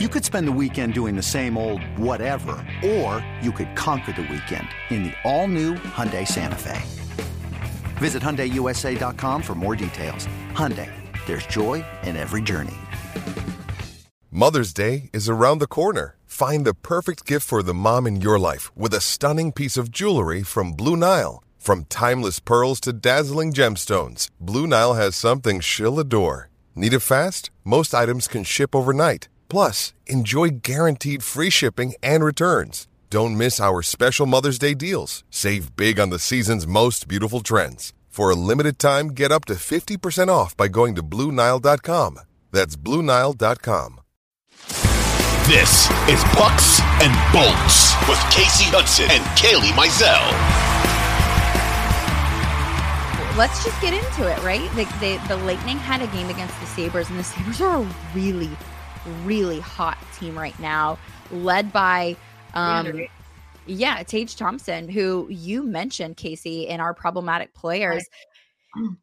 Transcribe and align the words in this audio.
You 0.00 0.08
could 0.08 0.24
spend 0.24 0.48
the 0.48 0.58
weekend 0.60 0.92
doing 0.92 1.14
the 1.14 1.22
same 1.22 1.56
old 1.56 1.80
whatever, 1.96 2.56
or 2.84 3.24
you 3.40 3.52
could 3.52 3.76
conquer 3.76 4.10
the 4.10 4.22
weekend 4.22 4.66
in 4.90 5.04
the 5.04 5.12
all-new 5.22 5.74
Hyundai 5.74 6.26
Santa 6.26 6.58
Fe. 6.58 6.82
Visit 7.98 8.20
HyundaiUSA.com 8.20 9.40
for 9.40 9.54
more 9.54 9.76
details. 9.76 10.26
Hyundai, 10.50 10.90
there's 11.26 11.46
joy 11.46 11.84
in 12.02 12.16
every 12.16 12.42
journey. 12.42 12.74
Mother's 14.32 14.72
Day 14.74 15.10
is 15.12 15.28
around 15.28 15.60
the 15.60 15.68
corner. 15.68 16.16
Find 16.26 16.64
the 16.64 16.74
perfect 16.74 17.24
gift 17.24 17.46
for 17.46 17.62
the 17.62 17.72
mom 17.72 18.04
in 18.08 18.20
your 18.20 18.36
life 18.36 18.76
with 18.76 18.94
a 18.94 19.00
stunning 19.00 19.52
piece 19.52 19.76
of 19.76 19.92
jewelry 19.92 20.42
from 20.42 20.72
Blue 20.72 20.96
Nile. 20.96 21.40
From 21.56 21.84
timeless 21.84 22.40
pearls 22.40 22.80
to 22.80 22.92
dazzling 22.92 23.52
gemstones, 23.52 24.28
Blue 24.40 24.66
Nile 24.66 24.94
has 24.94 25.14
something 25.14 25.60
she'll 25.60 26.00
adore. 26.00 26.50
Need 26.74 26.94
it 26.94 26.98
fast? 26.98 27.52
Most 27.62 27.94
items 27.94 28.26
can 28.26 28.42
ship 28.42 28.74
overnight. 28.74 29.28
Plus, 29.54 29.94
enjoy 30.06 30.48
guaranteed 30.64 31.22
free 31.22 31.48
shipping 31.48 31.94
and 32.02 32.24
returns. 32.24 32.88
Don't 33.08 33.38
miss 33.38 33.60
our 33.60 33.82
special 33.82 34.26
Mother's 34.26 34.58
Day 34.58 34.74
deals. 34.74 35.22
Save 35.30 35.76
big 35.76 36.00
on 36.00 36.10
the 36.10 36.18
season's 36.18 36.66
most 36.66 37.06
beautiful 37.06 37.38
trends. 37.40 37.92
For 38.08 38.30
a 38.30 38.34
limited 38.34 38.80
time, 38.80 39.10
get 39.10 39.30
up 39.30 39.44
to 39.44 39.54
50% 39.54 40.26
off 40.26 40.56
by 40.56 40.66
going 40.66 40.96
to 40.96 41.04
Bluenile.com. 41.04 42.18
That's 42.50 42.74
Bluenile.com. 42.74 44.00
This 45.46 45.88
is 46.10 46.24
Pucks 46.34 46.80
and 46.98 47.14
Bolts 47.30 47.94
with 48.08 48.18
Kasey 48.34 48.66
Hudson 48.74 49.06
and 49.08 49.22
Kailey 49.38 49.70
Mizell. 49.78 50.74
Let's 53.38 53.64
just 53.64 53.80
get 53.80 53.94
into 53.94 54.28
it, 54.28 54.42
right? 54.42 54.68
The, 54.74 54.84
the, 54.98 55.22
the 55.28 55.36
Lightning 55.44 55.76
had 55.76 56.02
a 56.02 56.08
game 56.08 56.28
against 56.28 56.58
the 56.58 56.66
Sabres, 56.66 57.08
and 57.08 57.16
the 57.20 57.22
Sabres 57.22 57.60
are 57.60 57.82
a 57.82 57.94
really, 58.12 58.50
really 59.24 59.60
hot 59.60 59.98
team 60.18 60.38
right 60.38 60.58
now, 60.60 60.98
led 61.30 61.72
by 61.72 62.16
um, 62.54 63.06
yeah, 63.66 64.02
Tage 64.02 64.36
Thompson, 64.36 64.88
who 64.88 65.26
you 65.30 65.62
mentioned, 65.62 66.16
Kasey, 66.16 66.66
in 66.66 66.80
our 66.80 66.94
problematic 66.94 67.54
players. 67.54 68.04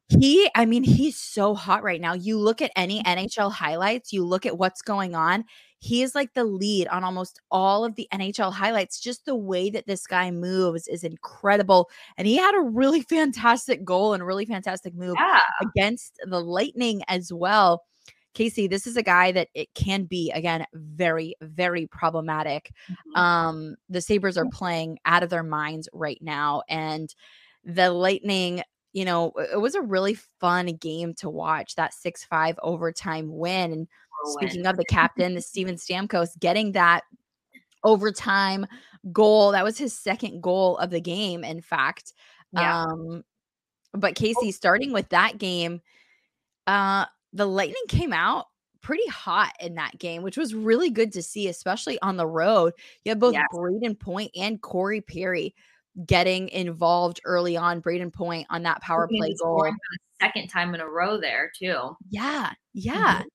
He, 0.10 0.50
I 0.54 0.66
mean, 0.66 0.84
he's 0.84 1.18
so 1.18 1.56
hot 1.56 1.84
right 1.84 2.02
now. 2.02 2.14
You 2.14 2.38
look 2.38 2.62
at 2.62 2.72
any 2.76 3.02
NHL 3.04 3.52
highlights, 3.52 4.12
you 4.12 4.26
look 4.26 4.46
at 4.46 4.58
what's 4.58 4.82
going 4.82 5.16
on. 5.16 5.46
He 5.80 6.04
is 6.04 6.14
like 6.14 6.34
the 6.34 6.44
lead 6.44 6.88
on 6.90 7.04
almost 7.04 7.42
all 7.50 7.84
of 7.84 7.96
the 7.96 8.08
NHL 8.14 8.54
highlights. 8.54 9.00
Just 9.00 9.26
the 9.26 9.36
way 9.36 9.70
that 9.72 9.88
this 9.88 10.06
guy 10.06 10.30
moves 10.30 10.88
is 10.88 11.04
incredible. 11.04 11.90
And 12.18 12.28
he 12.28 12.38
had 12.38 12.54
a 12.54 12.62
really 12.62 13.02
fantastic 13.10 13.84
goal 13.84 14.14
and 14.14 14.22
a 14.22 14.26
really 14.26 14.46
fantastic 14.46 14.94
move 14.94 15.16
yeah. 15.18 15.40
against 15.62 16.20
the 16.24 16.40
Lightning 16.40 17.02
as 17.08 17.32
well. 17.34 17.84
Kasey, 18.36 18.70
this 18.70 18.88
is 18.88 18.98
a 18.98 19.04
guy 19.04 19.32
that 19.32 19.50
it 19.54 19.74
can 19.74 20.06
be 20.06 20.32
again 20.32 20.66
very, 20.74 21.36
very 21.42 21.88
problematic. 21.88 22.72
Mm-hmm. 22.90 23.20
Um, 23.20 23.76
the 23.90 24.02
Sabres 24.02 24.38
are 24.38 24.48
playing 24.52 25.00
out 25.06 25.24
of 25.24 25.30
their 25.30 25.44
minds 25.44 25.90
right 25.94 26.20
now, 26.22 26.64
and 26.70 27.14
the 27.64 27.92
Lightning. 27.92 28.64
You 28.94 29.06
know, 29.06 29.32
it 29.38 29.60
was 29.60 29.76
a 29.76 29.82
really 29.82 30.16
fun 30.42 30.66
game 30.76 31.14
to 31.16 31.30
watch. 31.30 31.76
That 31.76 31.94
six-five 31.94 32.60
overtime 32.62 33.38
win. 33.38 33.72
And 33.72 33.88
speaking 34.26 34.66
of 34.66 34.76
the 34.76 34.84
captain, 34.90 35.34
the 35.34 35.42
Steven 35.42 35.76
Stamkos 35.76 36.38
getting 36.38 36.74
that 36.74 37.04
overtime 37.84 38.66
goal. 39.12 39.52
That 39.52 39.64
was 39.64 39.78
his 39.78 39.98
second 39.98 40.42
goal 40.42 40.78
of 40.78 40.90
the 40.90 41.02
game, 41.02 41.44
in 41.44 41.62
fact. 41.62 42.14
Yeah. 42.54 42.84
Um, 42.84 43.24
but 43.94 44.22
oh. 44.22 44.52
starting 44.52 44.94
with 44.94 45.10
that 45.10 45.38
game, 45.38 45.82
uh, 46.68 47.06
the 47.34 47.46
Lightning 47.46 47.84
came 47.88 48.14
out 48.14 48.46
pretty 48.82 49.08
hot 49.08 49.54
in 49.60 49.76
that 49.76 49.98
game, 50.00 50.24
which 50.24 50.38
was 50.38 50.54
really 50.56 50.90
good 50.90 51.14
to 51.14 51.22
see, 51.22 51.48
especially 51.48 52.00
on 52.02 52.18
the 52.18 52.28
road. 52.28 52.74
You 53.06 53.10
have 53.12 53.20
both 53.20 53.34
yes. 53.34 53.46
Brayden 53.54 54.00
Point 54.00 54.32
and 54.36 54.62
Corey 54.62 55.02
Perry 55.02 55.54
getting 56.06 56.50
involved 56.50 57.22
early 57.26 57.58
on. 57.58 57.82
Brayden 57.82 58.12
Point 58.12 58.48
on 58.50 58.64
that 58.64 58.82
power 58.82 59.08
play 59.08 59.36
goal. 59.42 59.70
Second 60.20 60.48
time 60.50 60.74
in 60.76 60.82
a 60.82 60.88
row 60.88 61.20
there, 61.20 61.52
too. 61.58 61.96
Yeah. 62.10 62.52
Yeah. 62.74 63.20
Mm-hmm. 63.20 63.28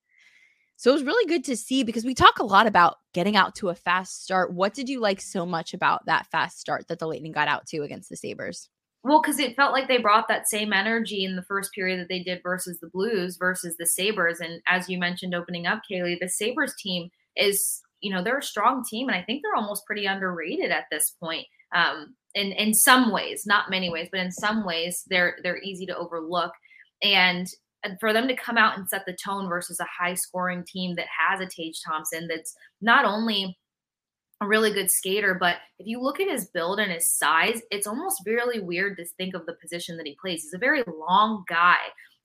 So 0.76 0.90
it 0.90 0.94
was 0.94 1.04
really 1.04 1.26
good 1.26 1.44
to 1.44 1.56
see 1.56 1.84
because 1.84 2.04
we 2.04 2.14
talk 2.14 2.38
a 2.38 2.44
lot 2.44 2.66
about 2.66 2.96
getting 3.14 3.34
out 3.34 3.54
to 3.56 3.70
a 3.70 3.74
fast 3.74 4.22
start. 4.22 4.52
What 4.52 4.74
did 4.74 4.88
you 4.88 5.00
like 5.00 5.22
so 5.22 5.46
much 5.46 5.72
about 5.72 6.04
that 6.06 6.26
fast 6.26 6.60
start 6.60 6.88
that 6.88 6.98
the 6.98 7.06
Lightning 7.06 7.32
got 7.32 7.48
out 7.48 7.66
to 7.68 7.78
against 7.78 8.10
the 8.10 8.16
Sabres? 8.16 8.68
Well, 9.06 9.22
because 9.22 9.38
it 9.38 9.54
felt 9.54 9.72
like 9.72 9.86
they 9.86 9.98
brought 9.98 10.26
that 10.26 10.48
same 10.48 10.72
energy 10.72 11.24
in 11.24 11.36
the 11.36 11.42
first 11.44 11.72
period 11.72 12.00
that 12.00 12.08
they 12.08 12.24
did 12.24 12.42
versus 12.42 12.80
the 12.80 12.88
Blues 12.88 13.36
versus 13.36 13.76
the 13.78 13.86
Sabres. 13.86 14.40
And 14.40 14.60
as 14.66 14.88
you 14.88 14.98
mentioned 14.98 15.32
opening 15.32 15.64
up, 15.64 15.82
Kailey, 15.88 16.18
the 16.18 16.28
Sabres 16.28 16.74
team 16.74 17.08
is, 17.36 17.80
you 18.00 18.12
know, 18.12 18.24
they're 18.24 18.38
a 18.38 18.42
strong 18.42 18.82
team. 18.84 19.08
And 19.08 19.16
I 19.16 19.22
think 19.22 19.42
they're 19.42 19.54
almost 19.54 19.86
pretty 19.86 20.06
underrated 20.06 20.72
at 20.72 20.86
this 20.90 21.14
point. 21.22 21.46
Um, 21.72 22.16
in, 22.34 22.50
in 22.50 22.74
some 22.74 23.12
ways, 23.12 23.44
not 23.46 23.70
many 23.70 23.90
ways, 23.90 24.08
but 24.10 24.18
in 24.18 24.32
some 24.32 24.66
ways, 24.66 25.04
they're 25.06 25.36
they're 25.44 25.62
easy 25.62 25.86
to 25.86 25.96
overlook. 25.96 26.50
And 27.00 27.46
for 28.00 28.12
them 28.12 28.26
to 28.26 28.34
come 28.34 28.58
out 28.58 28.76
and 28.76 28.88
set 28.88 29.06
the 29.06 29.16
tone 29.24 29.48
versus 29.48 29.78
a 29.78 29.86
high 30.02 30.14
scoring 30.14 30.64
team 30.66 30.96
that 30.96 31.06
has 31.16 31.38
a 31.38 31.46
Tage 31.46 31.80
Thompson 31.86 32.26
that's 32.26 32.52
not 32.80 33.04
only 33.04 33.56
a 34.40 34.46
really 34.46 34.72
good 34.72 34.90
skater, 34.90 35.34
but 35.34 35.56
if 35.78 35.86
you 35.86 36.00
look 36.00 36.20
at 36.20 36.30
his 36.30 36.46
build 36.46 36.78
and 36.78 36.92
his 36.92 37.10
size, 37.10 37.62
it's 37.70 37.86
almost 37.86 38.22
really 38.26 38.60
weird 38.60 38.96
to 38.98 39.04
think 39.16 39.34
of 39.34 39.46
the 39.46 39.54
position 39.54 39.96
that 39.96 40.06
he 40.06 40.16
plays. 40.20 40.42
He's 40.42 40.54
a 40.54 40.58
very 40.58 40.82
long 40.86 41.44
guy. 41.48 41.76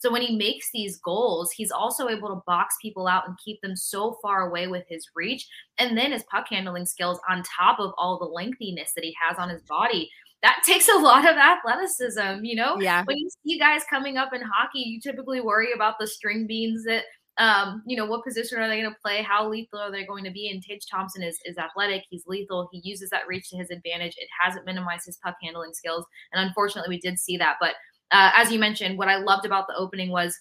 So 0.01 0.11
when 0.11 0.23
he 0.23 0.35
makes 0.35 0.71
these 0.71 0.97
goals, 0.97 1.51
he's 1.51 1.71
also 1.71 2.09
able 2.09 2.29
to 2.29 2.41
box 2.47 2.75
people 2.81 3.07
out 3.07 3.27
and 3.27 3.37
keep 3.37 3.61
them 3.61 3.75
so 3.75 4.17
far 4.21 4.47
away 4.49 4.67
with 4.67 4.83
his 4.89 5.05
reach. 5.15 5.47
And 5.77 5.95
then 5.95 6.11
his 6.11 6.23
puck 6.23 6.47
handling 6.49 6.87
skills 6.87 7.19
on 7.29 7.43
top 7.43 7.79
of 7.79 7.93
all 7.97 8.17
the 8.17 8.25
lengthiness 8.25 8.93
that 8.95 9.03
he 9.03 9.15
has 9.21 9.37
on 9.37 9.49
his 9.49 9.61
body. 9.61 10.09
That 10.41 10.61
takes 10.65 10.89
a 10.89 10.97
lot 10.97 11.29
of 11.29 11.37
athleticism, 11.37 12.43
you 12.43 12.55
know? 12.55 12.77
Yeah. 12.81 13.03
When 13.05 13.17
you 13.19 13.29
see 13.45 13.59
guys 13.59 13.83
coming 13.89 14.17
up 14.17 14.33
in 14.33 14.41
hockey, 14.41 14.79
you 14.79 14.99
typically 14.99 15.39
worry 15.39 15.71
about 15.71 15.99
the 15.99 16.07
string 16.07 16.47
beans 16.47 16.83
that 16.85 17.03
um, 17.37 17.81
you 17.85 17.95
know, 17.95 18.05
what 18.05 18.23
position 18.23 18.59
are 18.59 18.67
they 18.67 18.81
going 18.81 18.91
to 18.91 18.99
play? 19.01 19.21
How 19.21 19.47
lethal 19.47 19.79
are 19.79 19.91
they 19.91 20.05
going 20.05 20.23
to 20.25 20.31
be? 20.31 20.49
And 20.49 20.61
Tage 20.61 20.85
Thompson 20.89 21.23
is 21.23 21.39
is 21.45 21.57
athletic. 21.57 22.03
He's 22.09 22.27
lethal. 22.27 22.69
He 22.71 22.81
uses 22.83 23.09
that 23.09 23.27
reach 23.27 23.49
to 23.49 23.57
his 23.57 23.71
advantage. 23.71 24.13
It 24.17 24.27
hasn't 24.39 24.65
minimized 24.65 25.05
his 25.05 25.17
puck 25.23 25.35
handling 25.41 25.73
skills, 25.73 26.05
and 26.33 26.45
unfortunately, 26.45 26.95
we 26.95 26.99
did 26.99 27.17
see 27.17 27.37
that. 27.37 27.57
But 27.59 27.75
uh, 28.11 28.31
as 28.35 28.51
you 28.51 28.59
mentioned, 28.59 28.97
what 28.97 29.07
I 29.07 29.17
loved 29.17 29.45
about 29.45 29.67
the 29.67 29.75
opening 29.75 30.11
was 30.11 30.37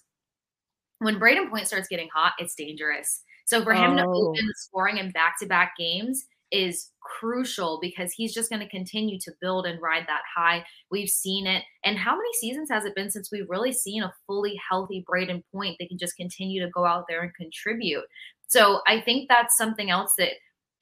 when 0.99 1.19
Brayden 1.19 1.49
Point 1.49 1.67
starts 1.67 1.87
getting 1.87 2.09
hot, 2.13 2.33
it's 2.37 2.55
dangerous. 2.55 3.21
So 3.45 3.63
for 3.63 3.73
him 3.73 3.93
oh. 3.93 3.97
to 3.97 4.03
open 4.03 4.45
the 4.45 4.53
scoring 4.57 4.97
in 4.97 5.11
back 5.11 5.39
to 5.39 5.45
back 5.45 5.73
games, 5.77 6.25
is 6.51 6.91
crucial 6.99 7.79
because 7.81 8.11
he's 8.11 8.33
just 8.33 8.49
going 8.49 8.61
to 8.61 8.69
continue 8.69 9.19
to 9.19 9.31
build 9.41 9.65
and 9.65 9.81
ride 9.81 10.05
that 10.07 10.21
high. 10.35 10.63
We've 10.89 11.09
seen 11.09 11.47
it. 11.47 11.63
And 11.83 11.97
how 11.97 12.15
many 12.15 12.33
seasons 12.39 12.69
has 12.69 12.85
it 12.85 12.95
been 12.95 13.09
since 13.09 13.31
we've 13.31 13.49
really 13.49 13.73
seen 13.73 14.03
a 14.03 14.13
fully 14.27 14.59
healthy 14.69 15.05
Brayden 15.09 15.43
Point 15.53 15.77
that 15.79 15.89
can 15.89 15.97
just 15.97 16.17
continue 16.17 16.63
to 16.63 16.71
go 16.71 16.85
out 16.85 17.05
there 17.07 17.21
and 17.21 17.33
contribute? 17.33 18.03
So 18.47 18.81
I 18.87 19.01
think 19.01 19.29
that's 19.29 19.57
something 19.57 19.89
else 19.89 20.13
that 20.17 20.33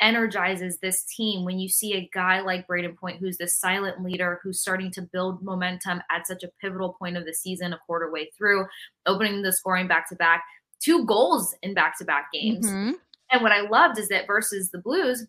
energizes 0.02 0.80
this 0.80 1.04
team 1.04 1.44
when 1.44 1.60
you 1.60 1.68
see 1.68 1.94
a 1.94 2.10
guy 2.14 2.40
like 2.40 2.68
Brayden 2.68 2.98
Point, 2.98 3.20
who's 3.20 3.38
this 3.38 3.60
silent 3.60 4.02
leader, 4.02 4.40
who's 4.42 4.62
starting 4.62 4.92
to 4.92 5.02
build 5.02 5.44
momentum 5.44 6.02
at 6.10 6.26
such 6.26 6.44
a 6.44 6.52
pivotal 6.62 6.96
point 6.98 7.18
of 7.18 7.26
the 7.26 7.34
season, 7.34 7.74
a 7.74 7.80
quarter 7.86 8.12
way 8.12 8.32
through, 8.38 8.66
opening 9.06 9.42
the 9.42 9.52
scoring 9.52 9.88
back 9.88 10.08
to 10.10 10.16
back, 10.16 10.44
two 10.82 11.06
goals 11.06 11.54
in 11.62 11.74
back 11.74 11.98
to 11.98 12.06
back 12.06 12.32
games. 12.32 12.68
Mm-hmm. 12.68 12.94
And 13.32 13.42
what 13.42 13.52
I 13.52 13.62
loved 13.62 14.00
is 14.00 14.08
that 14.08 14.26
versus 14.26 14.72
the 14.72 14.80
Blues, 14.80 15.28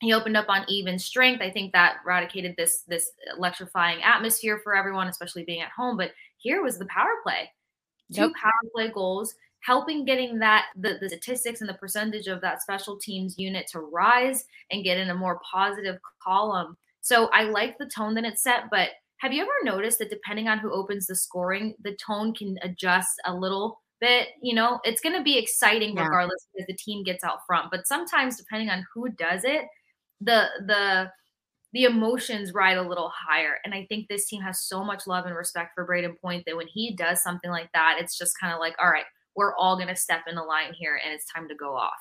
he 0.00 0.14
opened 0.14 0.36
up 0.36 0.48
on 0.48 0.64
even 0.68 0.98
strength. 0.98 1.42
I 1.42 1.50
think 1.50 1.72
that 1.72 1.98
eradicated 2.04 2.54
this 2.56 2.82
this 2.88 3.10
electrifying 3.36 4.02
atmosphere 4.02 4.60
for 4.62 4.74
everyone, 4.74 5.08
especially 5.08 5.44
being 5.44 5.60
at 5.60 5.70
home. 5.70 5.96
But 5.96 6.12
here 6.38 6.62
was 6.62 6.78
the 6.78 6.86
power 6.86 7.20
play, 7.22 7.50
two 8.12 8.22
yep. 8.22 8.32
power 8.34 8.70
play 8.74 8.88
goals, 8.88 9.34
helping 9.60 10.04
getting 10.04 10.38
that 10.38 10.66
the, 10.76 10.98
the 11.00 11.08
statistics 11.08 11.60
and 11.60 11.68
the 11.68 11.74
percentage 11.74 12.26
of 12.26 12.40
that 12.40 12.62
special 12.62 12.98
teams 12.98 13.38
unit 13.38 13.66
to 13.72 13.80
rise 13.80 14.44
and 14.70 14.84
get 14.84 14.98
in 14.98 15.10
a 15.10 15.14
more 15.14 15.40
positive 15.50 15.98
column. 16.22 16.76
So 17.02 17.28
I 17.32 17.44
like 17.44 17.76
the 17.78 17.86
tone 17.94 18.14
that 18.14 18.24
it 18.24 18.38
set, 18.38 18.64
but 18.70 18.90
have 19.18 19.34
you 19.34 19.42
ever 19.42 19.50
noticed 19.64 19.98
that 19.98 20.08
depending 20.08 20.48
on 20.48 20.58
who 20.58 20.72
opens 20.72 21.06
the 21.06 21.14
scoring, 21.14 21.74
the 21.82 21.94
tone 21.96 22.32
can 22.34 22.58
adjust 22.62 23.20
a 23.26 23.34
little 23.34 23.82
bit? 24.00 24.28
You 24.42 24.54
know, 24.54 24.80
it's 24.82 25.02
going 25.02 25.14
to 25.14 25.22
be 25.22 25.36
exciting 25.36 25.94
yeah. 25.94 26.04
regardless 26.04 26.46
because 26.54 26.66
the 26.66 26.76
team 26.76 27.04
gets 27.04 27.22
out 27.22 27.40
front. 27.46 27.70
But 27.70 27.86
sometimes, 27.86 28.38
depending 28.38 28.70
on 28.70 28.86
who 28.94 29.10
does 29.10 29.44
it, 29.44 29.66
the 30.20 30.46
the 30.66 31.10
the 31.72 31.84
emotions 31.84 32.52
ride 32.52 32.78
a 32.78 32.82
little 32.82 33.12
higher. 33.14 33.58
And 33.64 33.72
I 33.72 33.86
think 33.88 34.08
this 34.08 34.26
team 34.26 34.42
has 34.42 34.62
so 34.62 34.82
much 34.82 35.06
love 35.06 35.26
and 35.26 35.36
respect 35.36 35.72
for 35.74 35.86
Brayden 35.86 36.20
Point 36.20 36.44
that 36.46 36.56
when 36.56 36.66
he 36.66 36.96
does 36.96 37.22
something 37.22 37.50
like 37.50 37.70
that, 37.74 37.98
it's 38.00 38.18
just 38.18 38.38
kind 38.40 38.52
of 38.52 38.58
like, 38.58 38.74
all 38.80 38.90
right, 38.90 39.04
we're 39.36 39.54
all 39.54 39.76
going 39.76 39.88
to 39.88 39.96
step 39.96 40.22
in 40.26 40.34
the 40.34 40.42
line 40.42 40.72
here 40.74 41.00
and 41.02 41.14
it's 41.14 41.32
time 41.32 41.48
to 41.48 41.54
go 41.54 41.76
off. 41.76 41.92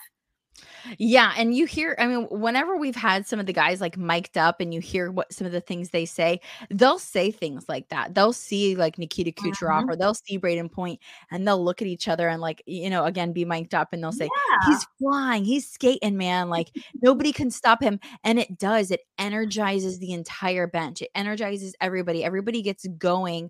Yeah, 0.98 1.34
and 1.38 1.54
you 1.56 1.66
hear 1.66 1.96
I 2.00 2.08
mean, 2.08 2.28
whenever 2.30 2.78
we've 2.78 2.96
had 2.96 3.26
some 3.28 3.40
of 3.40 3.46
the 3.46 3.54
guys, 3.54 3.82
like, 3.82 3.98
mic'd 3.98 4.38
up 4.38 4.60
and 4.62 4.74
you 4.74 4.80
hear 4.80 5.12
what 5.12 5.32
some 5.34 5.46
of 5.46 5.54
the 5.54 5.62
things 5.62 5.90
they 5.90 6.06
say, 6.06 6.40
they'll 6.70 7.00
say 7.00 7.32
things 7.32 7.66
like 7.68 7.90
that. 7.90 8.16
They'll 8.16 8.34
see, 8.34 8.76
like, 8.76 8.98
Nikita 8.98 9.32
Kucherov 9.32 9.84
Mhm. 9.84 9.90
or 9.90 9.96
they'll 9.96 10.14
see 10.14 10.40
Brayden 10.40 10.72
Point, 10.72 11.00
and 11.32 11.48
they'll 11.48 11.64
look 11.64 11.82
at 11.82 11.88
each 11.88 12.08
other 12.08 12.28
and, 12.30 12.42
like, 12.42 12.64
you 12.66 12.90
know, 12.90 13.06
again, 13.06 13.34
be 13.34 13.46
mic'd 13.46 13.74
up, 13.76 13.90
and 13.94 14.02
they'll 14.04 14.12
say, 14.12 14.32
Yeah. 14.50 14.58
"He's 14.62 14.86
flying, 15.00 15.44
he's 15.46 15.68
skating, 15.70 16.18
man, 16.18 16.50
like, 16.50 16.72
nobody 17.02 17.32
can 17.34 17.52
stop 17.52 17.82
him," 17.84 18.00
and 18.24 18.40
it 18.40 18.58
does, 18.58 18.92
it 18.92 19.02
energizes 19.18 20.00
the 20.00 20.14
entire 20.14 20.68
bench, 20.68 21.02
it 21.02 21.10
energizes 21.16 21.76
everybody, 21.82 22.24
everybody 22.24 22.62
gets 22.62 22.86
going 22.98 23.50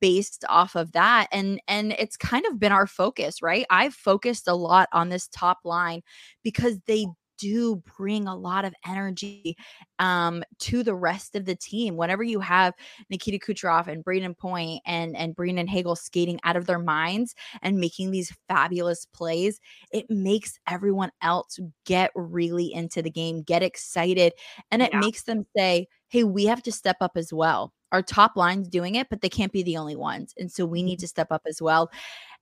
based 0.00 0.44
off 0.48 0.74
of 0.76 0.92
that, 0.92 1.28
and 1.32 1.60
and 1.68 1.92
it's 1.98 2.16
kind 2.16 2.46
of 2.46 2.58
been 2.58 2.72
our 2.72 2.86
focus, 2.86 3.42
right? 3.42 3.66
I've 3.70 3.94
focused 3.94 4.48
a 4.48 4.54
lot 4.54 4.88
on 4.92 5.08
this 5.08 5.28
top 5.28 5.58
line 5.64 6.02
because 6.48 6.78
they 6.86 7.06
do 7.38 7.76
bring 7.96 8.26
a 8.26 8.34
lot 8.36 8.64
of 8.64 8.74
energy 8.84 9.56
um, 10.00 10.42
to 10.58 10.82
the 10.82 10.94
rest 10.94 11.36
of 11.36 11.44
the 11.44 11.54
team. 11.54 11.96
Whenever 11.96 12.24
you 12.24 12.40
have 12.40 12.74
Nikita 13.10 13.38
Kucherov 13.38 13.86
and 13.86 14.04
Brayden 14.04 14.36
Point 14.36 14.82
and 14.86 15.16
and 15.16 15.36
Brandon 15.36 15.68
Hagel 15.68 15.94
skating 15.96 16.40
out 16.44 16.56
of 16.56 16.66
their 16.66 16.80
minds 16.80 17.34
and 17.62 17.78
making 17.78 18.10
these 18.10 18.36
fabulous 18.48 19.06
plays, 19.06 19.60
it 19.92 20.06
makes 20.10 20.58
everyone 20.66 21.12
else 21.22 21.58
get 21.86 22.10
really 22.16 22.72
into 22.72 23.02
the 23.02 23.10
game, 23.10 23.42
get 23.42 23.62
excited, 23.62 24.32
and 24.70 24.82
it 24.82 24.92
Yeah. 24.92 25.00
makes 25.00 25.24
them 25.24 25.46
say, 25.56 25.86
"Hey, 26.08 26.24
we 26.24 26.46
have 26.46 26.62
to 26.64 26.72
step 26.72 26.96
up 27.00 27.12
as 27.16 27.32
well." 27.32 27.72
Our 27.92 28.02
top 28.02 28.36
line's 28.36 28.68
doing 28.68 28.96
it, 28.96 29.08
but 29.08 29.22
they 29.22 29.30
can't 29.30 29.52
be 29.52 29.62
the 29.62 29.78
only 29.78 29.96
ones. 29.96 30.34
And 30.38 30.52
so 30.52 30.66
we 30.66 30.82
need 30.82 30.98
to 31.00 31.08
step 31.08 31.28
up 31.32 31.42
as 31.46 31.62
well. 31.62 31.90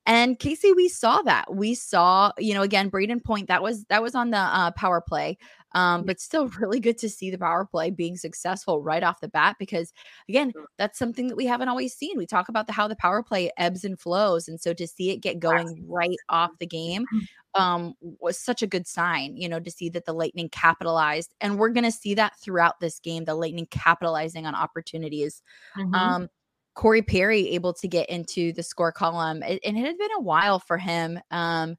And 0.07 0.39
Kasey, 0.39 0.75
we 0.77 0.89
saw 0.89 1.21
that. 1.23 1.53
We 1.55 1.75
saw, 1.75 2.31
you 2.39 2.55
know, 2.55 2.63
again, 2.63 2.91
Brayden 2.91 3.23
Point, 3.23 3.49
that 3.49 3.63
was 3.63 3.85
that 3.87 4.03
was 4.03 4.15
on 4.15 4.31
the 4.31 4.39
uh, 4.39 4.71
power 4.73 5.01
play. 5.01 5.37
Um, 5.73 6.05
but 6.05 6.21
still 6.21 6.49
really 6.61 6.81
good 6.81 6.97
to 6.99 7.09
see 7.09 7.31
the 7.31 7.39
power 7.39 7.67
play 7.67 7.91
being 7.91 8.17
successful 8.17 8.81
right 8.81 9.03
off 9.03 9.21
the 9.21 9.29
bat 9.29 9.57
because 9.59 9.93
again, 10.29 10.53
that's 10.79 10.99
something 10.99 11.27
that 11.29 11.37
we 11.37 11.45
haven't 11.47 11.69
always 11.69 11.93
seen. 11.95 12.17
We 12.17 12.25
talk 12.27 12.49
about 12.49 12.67
the 12.67 12.73
how 12.73 12.89
the 12.89 12.97
power 12.97 13.23
play 13.23 13.51
ebbs 13.59 13.85
and 13.85 13.99
flows. 13.99 14.49
And 14.49 14.61
so 14.61 14.73
to 14.75 14.87
see 14.87 15.11
it 15.11 15.19
get 15.19 15.41
going 15.41 15.85
right 15.89 16.17
off 16.29 16.53
the 16.61 16.67
game 16.67 17.05
um 17.55 17.95
was 18.01 18.39
such 18.39 18.63
a 18.63 18.67
good 18.67 18.87
sign, 18.87 19.37
you 19.37 19.49
know, 19.49 19.59
to 19.61 19.71
see 19.71 19.89
that 19.91 20.05
the 20.05 20.13
Lightning 20.13 20.49
capitalized. 20.51 21.35
And 21.41 21.59
we're 21.59 21.71
gonna 21.71 21.91
see 21.91 22.15
that 22.15 22.39
throughout 22.39 22.79
this 22.81 23.01
game, 23.01 23.25
the 23.25 23.35
Lightning 23.35 23.67
capitalizing 23.71 24.47
on 24.47 24.55
opportunities. 24.55 25.43
Mhm. 25.77 25.95
Um, 25.95 26.29
Corey 26.77 27.03
Perry 27.03 27.49
able 27.51 27.73
to 27.75 27.89
get 27.89 28.09
into 28.11 28.53
the 28.53 28.63
score 28.63 28.93
column, 28.93 29.43
it- 29.43 29.61
and 29.65 29.77
it 29.77 29.85
had 29.85 29.99
been 29.99 30.13
a 30.19 30.21
while 30.21 30.59
for 30.61 30.79
him 30.79 31.19
um, 31.31 31.77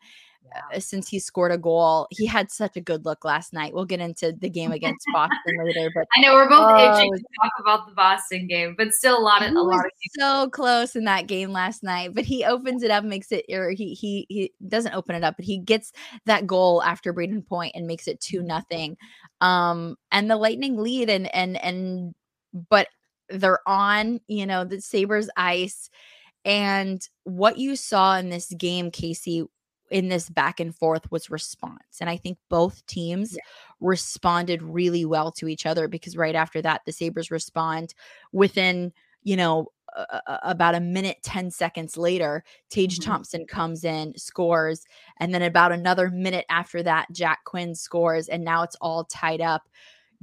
uh, 0.74 0.80
since 0.80 1.08
he 1.08 1.20
scored 1.20 1.52
a 1.52 1.58
goal. 1.58 2.08
He 2.10 2.26
had 2.26 2.50
such 2.52 2.78
a 2.78 2.82
good 2.82 3.06
look 3.06 3.24
last 3.24 3.54
night. 3.54 3.74
We'll 3.74 3.86
get 3.86 4.00
into 4.00 4.32
the 4.32 4.50
game 4.50 4.72
against 4.72 5.06
Boston 5.14 5.58
later, 5.64 5.92
but 5.94 6.06
I 6.16 6.22
know 6.22 6.34
we're 6.34 6.50
both 6.50 6.72
Oh, 6.72 6.98
itching 7.00 7.14
to 7.14 7.24
talk 7.42 7.52
about 7.60 7.86
the 7.88 7.94
Boston 7.94 8.48
game, 8.48 8.74
but 8.78 8.92
still 8.94 9.20
a 9.20 9.22
lot 9.22 9.42
of 9.44 9.50
he 9.50 9.56
a 9.56 9.60
was 9.62 9.76
lot 9.76 9.86
of 9.86 9.92
so 10.18 10.50
close 10.50 10.96
in 10.96 11.04
that 11.04 11.28
game 11.28 11.52
last 11.52 11.84
night. 11.84 12.16
But 12.16 12.24
he 12.24 12.44
opens 12.46 12.82
it 12.82 12.90
up, 12.92 13.04
makes 13.04 13.32
it, 13.32 13.46
or 13.52 13.70
he 13.72 13.94
he 13.94 14.26
he 14.30 14.54
doesn't 14.68 14.94
open 14.96 15.16
it 15.16 15.24
up, 15.24 15.36
but 15.38 15.46
he 15.46 15.60
gets 15.60 15.92
that 16.26 16.48
goal 16.48 16.82
after 16.82 17.14
Brayden 17.14 17.46
Point 17.46 17.74
and 17.76 17.86
makes 17.86 18.08
it 18.08 18.20
two 18.22 18.42
nothing. 18.42 18.98
Um, 19.42 19.96
and 20.12 20.32
the 20.32 20.38
Lightning 20.38 20.78
lead, 20.78 21.10
and 21.10 21.28
and 21.36 21.58
and 21.64 22.16
but 22.70 22.88
they're 23.30 23.68
on, 23.68 24.20
you 24.28 24.46
know, 24.46 24.64
the 24.64 24.82
Sabres 24.82 25.30
ice. 25.38 25.90
And 26.46 27.08
what 27.24 27.58
you 27.58 27.76
saw 27.76 28.18
in 28.18 28.30
this 28.30 28.54
game, 28.58 28.92
Kasey, 28.92 29.48
in 29.90 30.10
this 30.10 30.30
back 30.30 30.60
and 30.60 30.76
forth 30.76 31.10
was 31.12 31.30
response. 31.30 32.00
And 32.02 32.10
I 32.10 32.18
think 32.18 32.38
both 32.50 32.86
teams 32.88 33.38
responded 33.80 34.62
really 34.62 35.06
well 35.06 35.32
to 35.34 35.48
each 35.48 35.66
other 35.66 35.88
because 35.88 36.18
right 36.18 36.36
after 36.36 36.62
that, 36.62 36.82
the 36.86 36.92
Sabres 36.92 37.32
respond 37.32 37.94
within, 38.34 38.92
you 39.24 39.36
know, 39.38 39.68
a- 39.96 40.40
about 40.44 40.76
a 40.76 40.80
minute 40.82 41.18
10 41.24 41.50
seconds 41.50 41.98
later 41.98 42.44
tage 42.70 43.00
Mhm. 43.00 43.06
thompson 43.06 43.46
comes 43.48 43.84
in 43.86 44.14
scores 44.18 44.86
and 45.20 45.34
then 45.34 45.42
about 45.42 45.72
another 45.72 46.12
minute 46.12 46.46
after 46.50 46.84
that 46.84 47.08
jack 47.12 47.40
quinn 47.46 47.74
scores 47.74 48.28
and 48.28 48.44
now 48.44 48.64
it's 48.64 48.76
all 48.82 49.06
tied 49.06 49.42
up 49.42 49.70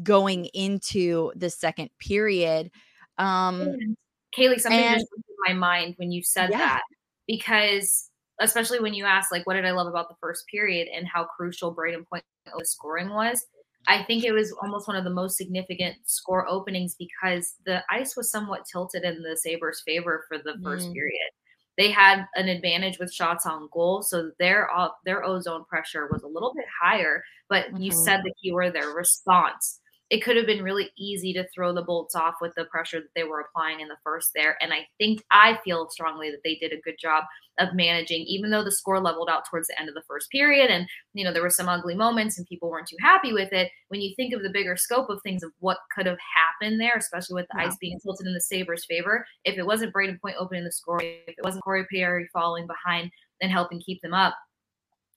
going 0.03 0.47
into 0.55 1.33
the 1.35 1.51
second 1.51 1.91
period 1.99 2.71
um 3.19 3.61
And 3.63 3.97
Kailey, 4.37 4.59
something 4.61 4.79
and- 4.81 4.99
just 5.01 5.09
through 5.09 5.23
my 5.47 5.53
mind 5.55 5.95
when 5.99 6.11
you 6.13 6.23
said 6.23 6.51
Yeah. 6.51 6.59
that 6.59 6.83
because 7.27 8.11
especially 8.41 8.81
when 8.81 8.95
you 8.95 9.05
asked 9.05 9.31
like 9.31 9.47
what 9.47 9.55
did 9.55 9.65
I 9.65 9.71
love 9.71 9.87
about 9.87 10.09
the 10.09 10.17
first 10.21 10.47
period 10.49 10.89
and 10.89 11.07
how 11.07 11.25
crucial 11.25 11.75
Brayden 11.75 12.05
Point 12.09 12.25
scoring 12.65 13.11
was. 13.11 13.45
I 13.87 14.03
think 14.03 14.25
it 14.25 14.33
was 14.33 14.51
almost 14.63 14.89
one 14.89 14.97
of 14.97 15.05
the 15.05 15.11
most 15.11 15.37
significant 15.37 15.97
score 16.07 16.49
openings 16.49 16.97
because 16.99 17.55
the 17.67 17.83
ice 17.91 18.17
was 18.17 18.31
somewhat 18.31 18.65
tilted 18.71 19.05
in 19.05 19.23
the 19.23 19.37
Sabres' 19.37 19.83
favor 19.87 20.25
for 20.27 20.39
the 20.39 20.55
first 20.65 20.89
Mm. 20.89 20.95
period. 20.95 21.31
They 21.77 21.91
had 21.91 22.27
an 22.35 22.49
advantage 22.49 22.99
with 22.99 23.13
shots 23.13 23.47
on 23.47 23.69
goal, 23.73 24.03
so 24.03 24.31
their 24.39 24.71
their 25.05 25.23
ozone 25.25 25.65
pressure 25.67 26.09
was 26.11 26.23
a 26.23 26.27
little 26.29 26.55
bit 26.55 26.65
higher. 26.81 27.23
But 27.49 27.79
you 27.79 27.93
Mhm. 27.93 28.05
said 28.05 28.23
the 28.25 28.33
key 28.43 28.53
word 28.53 28.73
there, 28.73 28.91
response 28.91 29.81
it 30.11 30.23
could 30.23 30.37
have 30.37 30.47
been 30.47 30.63
really 30.63 30.91
easy 30.99 31.33
to 31.33 31.47
throw 31.55 31.73
the 31.73 31.83
bolts 31.83 32.15
off 32.15 32.35
with 32.41 32.53
the 32.57 32.67
pressure 32.67 33.01
that 33.01 33.09
they 33.15 33.25
were 33.25 33.41
applying 33.41 33.81
in 33.81 33.89
the 33.89 33.97
first 34.05 34.31
there. 34.35 34.57
And 34.61 34.73
I 34.73 34.87
think 34.99 35.23
I 35.31 35.59
feel 35.65 35.89
strongly 35.89 36.31
that 36.31 36.41
they 36.45 36.57
did 36.57 36.73
a 36.73 36.81
good 36.83 36.97
job 37.01 37.25
of 37.59 37.75
managing, 37.75 38.21
even 38.23 38.51
though 38.51 38.63
the 38.63 38.71
score 38.71 39.01
leveled 39.01 39.31
out 39.31 39.45
towards 39.49 39.69
the 39.69 39.81
end 39.81 39.89
of 39.89 39.95
the 39.95 40.03
first 40.07 40.31
period. 40.31 40.71
And, 40.71 40.87
you 41.15 41.25
know, 41.25 41.33
there 41.33 41.43
were 41.43 41.49
some 41.51 41.69
ugly 41.69 41.95
moments 41.95 42.37
and 42.37 42.47
people 42.47 42.69
weren't 42.69 42.87
too 42.87 42.97
happy 43.01 43.33
with 43.33 43.53
it. 43.53 43.71
When 43.89 44.03
you 44.03 44.15
think 44.15 44.35
of 44.35 44.43
the 44.43 44.51
bigger 44.51 44.77
scope 44.77 45.09
of 45.09 45.21
things 45.23 45.43
of 45.43 45.53
what 45.61 45.79
could 45.95 46.07
have 46.07 46.19
happened 46.35 46.81
there, 46.81 46.97
especially 46.97 47.35
with 47.35 47.47
the 47.53 47.61
Yeah. 47.61 47.69
ice 47.69 47.77
being 47.79 47.99
tilted 48.01 48.27
in 48.27 48.35
the 48.35 48.41
Sabres' 48.41 48.85
favor, 48.85 49.27
if 49.45 49.57
it 49.57 49.65
wasn't 49.65 49.95
Brayden 49.95 50.21
Point 50.21 50.37
opening 50.39 50.65
the 50.65 50.73
score, 50.73 51.01
if 51.01 51.29
it 51.29 51.43
wasn't 51.43 51.65
Corey 51.65 51.87
Perry 51.91 52.29
falling 52.33 52.67
behind 52.67 53.11
and 53.41 53.51
helping 53.51 53.81
keep 53.81 54.03
them 54.03 54.15
up, 54.15 54.37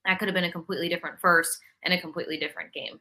that 0.06 0.18
could 0.18 0.28
have 0.28 0.34
been 0.34 0.44
a 0.44 0.52
completely 0.52 0.88
different 0.88 1.20
first 1.20 1.58
and 1.82 1.92
a 1.92 2.00
completely 2.00 2.38
different 2.38 2.72
game. 2.72 3.00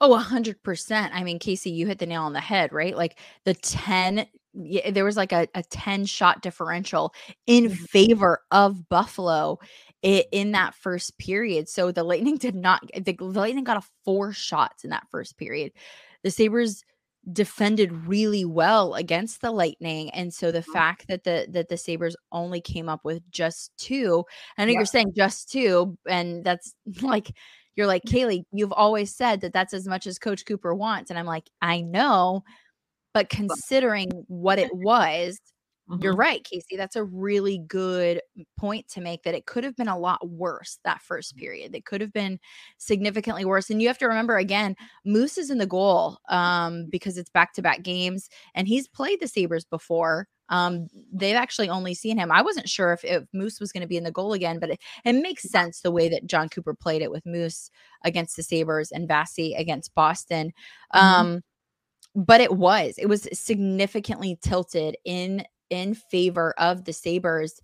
Oh, 0.00 0.14
a 0.14 0.18
hundred 0.18 0.62
percent. 0.62 1.12
I 1.14 1.22
mean, 1.24 1.38
Kasey, 1.38 1.72
you 1.74 1.86
hit 1.86 1.98
the 1.98 2.06
nail 2.06 2.22
on 2.22 2.32
the 2.32 2.40
head, 2.40 2.72
right? 2.72 2.96
Like 2.96 3.18
the 3.44 3.54
10, 3.54 4.26
yeah, 4.54 4.90
there 4.90 5.04
was 5.04 5.16
like 5.16 5.32
a, 5.32 5.48
a 5.54 5.62
10 5.62 6.04
shot 6.06 6.42
differential 6.42 7.14
in 7.46 7.64
Mhm. 7.70 7.88
favor 7.88 8.42
of 8.50 8.88
Buffalo 8.88 9.58
in 10.02 10.52
that 10.52 10.74
first 10.74 11.16
period. 11.18 11.68
So 11.68 11.92
the 11.92 12.04
Lightning 12.04 12.36
did 12.38 12.54
not, 12.54 12.82
the 12.94 13.16
Lightning 13.20 13.64
got 13.64 13.76
a 13.82 13.86
four 14.04 14.32
shots 14.32 14.84
in 14.84 14.90
that 14.90 15.06
first 15.10 15.36
period. 15.38 15.72
The 16.22 16.30
Sabres 16.30 16.84
defended 17.32 17.92
really 18.08 18.44
well 18.44 18.94
against 18.94 19.40
the 19.42 19.52
Lightning. 19.52 20.10
And 20.10 20.34
so 20.34 20.50
the 20.50 20.58
Mhm. 20.62 20.72
fact 20.72 21.06
that 21.08 21.22
the 21.24 21.46
that 21.50 21.68
the 21.68 21.76
Sabres 21.76 22.16
only 22.32 22.60
came 22.60 22.88
up 22.88 23.04
with 23.04 23.22
just 23.30 23.70
two, 23.78 24.24
I 24.58 24.64
know 24.64 24.72
Yeah. 24.72 24.78
you're 24.78 24.86
saying 24.86 25.12
just 25.16 25.50
two, 25.50 25.96
and 26.08 26.44
that's 26.44 26.74
like 27.02 27.32
you're 27.76 27.86
like, 27.86 28.02
Kailey, 28.04 28.44
you've 28.52 28.72
always 28.72 29.14
said 29.14 29.40
that 29.42 29.52
that's 29.52 29.74
as 29.74 29.86
much 29.88 30.06
as 30.06 30.18
Coach 30.18 30.44
Cooper 30.46 30.74
wants. 30.74 31.10
And 31.10 31.18
I'm 31.18 31.26
like, 31.26 31.48
I 31.60 31.80
know, 31.82 32.44
but 33.14 33.28
considering 33.28 34.10
what 34.28 34.58
it 34.58 34.74
was, 34.74 35.38
you're 36.00 36.14
Mhm. 36.14 36.18
right, 36.18 36.42
Kasey. 36.44 36.76
That's 36.76 36.96
a 36.96 37.04
really 37.04 37.58
good 37.58 38.22
point 38.56 38.88
to 38.90 39.00
make 39.00 39.24
that 39.24 39.34
it 39.34 39.44
could 39.46 39.64
have 39.64 39.76
been 39.76 39.88
a 39.88 39.98
lot 39.98 40.26
worse 40.26 40.78
that 40.84 41.02
first 41.02 41.36
period. 41.36 41.74
It 41.74 41.84
could 41.84 42.00
have 42.00 42.12
been 42.12 42.38
significantly 42.78 43.44
worse. 43.44 43.68
And 43.68 43.82
you 43.82 43.88
have 43.88 43.98
to 43.98 44.06
remember 44.08 44.38
again, 44.38 44.74
Moose 45.04 45.36
is 45.36 45.50
in 45.50 45.58
the 45.58 45.66
goal 45.66 46.18
um, 46.30 46.86
because 46.90 47.18
it's 47.18 47.30
back 47.30 47.52
to 47.54 47.62
back 47.62 47.82
games 47.82 48.30
and 48.54 48.68
he's 48.68 48.88
played 48.88 49.20
the 49.20 49.28
Sabres 49.28 49.64
before. 49.66 50.28
Um, 50.52 50.88
they've 51.10 51.34
actually 51.34 51.70
only 51.70 51.94
seen 51.94 52.18
him. 52.18 52.30
I 52.30 52.42
wasn't 52.42 52.68
sure 52.68 52.92
if, 52.92 53.02
if 53.04 53.24
Moose 53.32 53.58
was 53.58 53.72
going 53.72 53.80
to 53.80 53.88
be 53.88 53.96
in 53.96 54.04
the 54.04 54.12
goal 54.12 54.34
again, 54.34 54.58
but 54.60 54.68
it, 54.68 54.80
it 55.04 55.14
makes 55.14 55.50
sense 55.50 55.80
the 55.80 55.90
way 55.90 56.10
that 56.10 56.26
Jon 56.26 56.50
Cooper 56.50 56.74
played 56.74 57.00
it 57.00 57.10
with 57.10 57.24
Moose 57.24 57.70
against 58.04 58.36
the 58.36 58.42
Sabres 58.42 58.92
and 58.92 59.08
Vasy 59.08 59.54
against 59.54 59.94
Boston. 59.94 60.52
Mhm. 60.94 61.00
Um, 61.00 61.42
but 62.14 62.42
it 62.42 62.52
was, 62.52 62.94
it 62.98 63.06
was 63.06 63.26
significantly 63.32 64.38
tilted 64.42 64.96
in 65.06 65.44
in 65.70 65.94
favor 65.94 66.52
of 66.58 66.84
the 66.84 66.92
Sabres. 66.92 67.62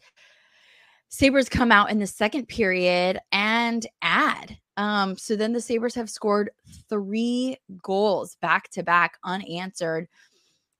Sabres 1.10 1.50
come 1.50 1.70
out 1.70 1.90
in 1.90 1.98
the 1.98 2.06
second 2.06 2.48
period 2.48 3.18
and 3.32 3.86
add. 4.00 4.56
Um, 4.78 5.18
so 5.18 5.36
then 5.36 5.52
the 5.52 5.60
Sabres 5.60 5.94
have 5.94 6.08
scored 6.08 6.50
three 6.88 7.58
goals 7.82 8.36
back 8.40 8.70
to 8.70 8.82
back 8.82 9.18
unanswered 9.24 10.08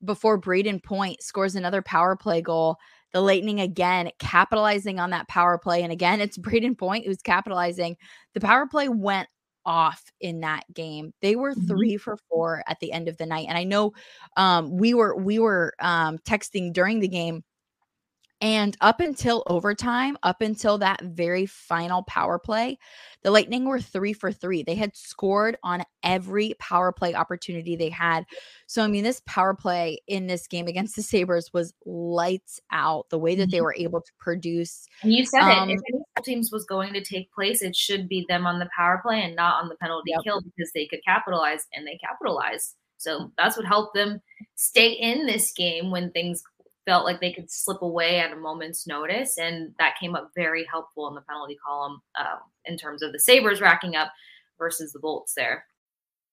before 0.05 0.41
Brayden 0.41 0.83
Point 0.83 1.23
scores 1.23 1.55
another 1.57 1.83
power 1.83 2.17
play 2.17 2.41
goal. 2.43 2.77
The 3.13 3.21
Lightning 3.21 3.61
again 3.61 4.11
capitalizing 4.19 5.01
on 5.01 5.11
that 5.11 5.29
power 5.29 5.59
play. 5.59 5.83
And 5.83 5.93
again, 5.93 6.21
it's 6.21 6.39
Brayden 6.39 6.77
Point 6.79 7.07
who's 7.07 7.23
capitalizing. 7.23 7.97
The 8.35 8.41
power 8.41 8.67
play 8.67 8.89
went 8.89 9.29
off 9.67 10.03
in 10.21 10.41
that 10.41 10.63
game. 10.73 11.13
They 11.21 11.37
were 11.37 11.55
Mhm. 11.55 11.67
3 11.67 11.97
for 11.99 12.17
4 12.31 12.63
at 12.67 12.81
the 12.81 12.93
end 12.93 13.09
of 13.09 13.17
the 13.19 13.27
night. 13.27 13.47
And 13.49 13.59
I 13.59 13.65
know 13.65 13.93
um 14.37 14.77
we 14.77 14.95
were 14.95 15.17
we 15.17 15.39
were 15.39 15.75
um 15.81 16.19
texting 16.19 16.73
during 16.73 17.01
the 17.01 17.09
game 17.09 17.43
And 18.41 18.77
up 18.81 19.01
until 19.01 19.43
overtime, 19.49 20.17
up 20.23 20.41
until 20.43 20.79
that 20.79 21.03
very 21.03 21.45
final 21.45 22.05
power 22.05 22.39
play, 22.39 22.79
the 23.23 23.33
Lightning 23.33 23.65
were 23.65 23.81
three 23.81 24.13
for 24.13 24.31
three. 24.31 24.63
They 24.63 24.77
had 24.77 24.97
scored 24.97 25.57
on 25.65 25.83
every 26.05 26.55
power 26.61 26.93
play 26.93 27.15
opportunity 27.15 27.75
they 27.75 27.89
had. 27.89 28.25
So, 28.69 28.85
I 28.85 28.87
mean, 28.87 29.03
this 29.03 29.21
power 29.27 29.55
play 29.55 30.01
in 30.07 30.29
this 30.29 30.47
game 30.47 30.69
against 30.69 30.95
the 30.95 31.03
Sabres 31.03 31.53
was 31.53 31.75
lights 31.85 32.61
out 32.71 33.09
the 33.11 33.19
way 33.19 33.35
that 33.35 33.51
they 33.51 33.61
Mhm. 33.61 33.63
were 33.63 33.75
able 33.77 34.01
to 34.03 34.13
produce. 34.21 34.87
And 35.03 35.13
you 35.13 35.25
said 35.25 35.47
Um, 35.47 35.69
it. 35.69 35.71
If 35.71 35.81
any 35.89 36.03
teams 36.25 36.51
was 36.53 36.65
going 36.65 36.93
to 36.95 37.03
take 37.05 37.33
place, 37.33 37.63
it 37.63 37.77
should 37.77 38.09
be 38.09 38.25
them 38.29 38.47
on 38.47 38.59
the 38.59 38.69
power 38.77 39.01
play 39.03 39.23
and 39.23 39.37
not 39.37 39.63
on 39.63 39.69
the 39.69 39.77
penalty 39.77 40.17
Yep. 40.17 40.25
kill 40.25 40.41
because 40.41 40.73
they 40.75 40.87
could 40.87 41.01
capitalize 41.07 41.67
and 41.73 41.87
they 41.87 41.99
capitalized. 41.99 42.75
So 42.99 43.31
that's 43.39 43.57
what 43.57 43.67
helped 43.67 43.95
them 43.95 44.21
stay 44.57 44.91
in 44.93 45.27
this 45.27 45.53
game 45.53 45.93
when 45.93 46.11
things 46.11 46.43
felt 46.89 47.05
like 47.05 47.21
they 47.21 47.35
could 47.35 47.51
slip 47.51 47.83
away 47.83 48.19
at 48.19 48.33
a 48.33 48.37
moment's 48.37 48.87
notice. 48.87 49.37
And 49.37 49.75
that 49.79 49.99
came 50.01 50.17
up 50.17 50.31
very 50.35 50.67
helpful 50.71 51.07
in 51.09 51.15
the 51.15 51.21
penalty 51.21 51.59
column 51.63 52.01
um, 52.19 52.39
in 52.65 52.79
terms 52.79 53.03
of 53.03 53.13
the 53.13 53.21
Sabres 53.21 53.61
racking 53.61 53.95
up 53.95 54.11
versus 54.59 54.91
the 54.93 54.99
Bolts 54.99 55.35
there. 55.35 55.67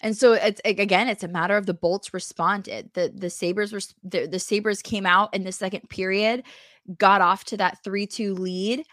And 0.00 0.16
so 0.16 0.32
it's 0.32 0.60
again, 0.64 1.08
it's 1.08 1.24
a 1.24 1.28
matter 1.28 1.56
of 1.56 1.66
the 1.66 1.74
Bolts 1.74 2.12
responded. 2.12 2.90
The 2.94 3.12
the 3.14 3.30
Sabres 3.30 3.72
were 3.72 3.80
the, 4.02 4.26
the 4.26 4.38
Sabres 4.38 4.82
came 4.82 5.06
out 5.06 5.34
in 5.34 5.44
the 5.44 5.52
second 5.52 5.88
period, 5.88 6.44
got 6.98 7.20
off 7.20 7.44
to 7.44 7.56
that 7.56 7.78
3-2 7.84 8.38
lead, 8.38 8.84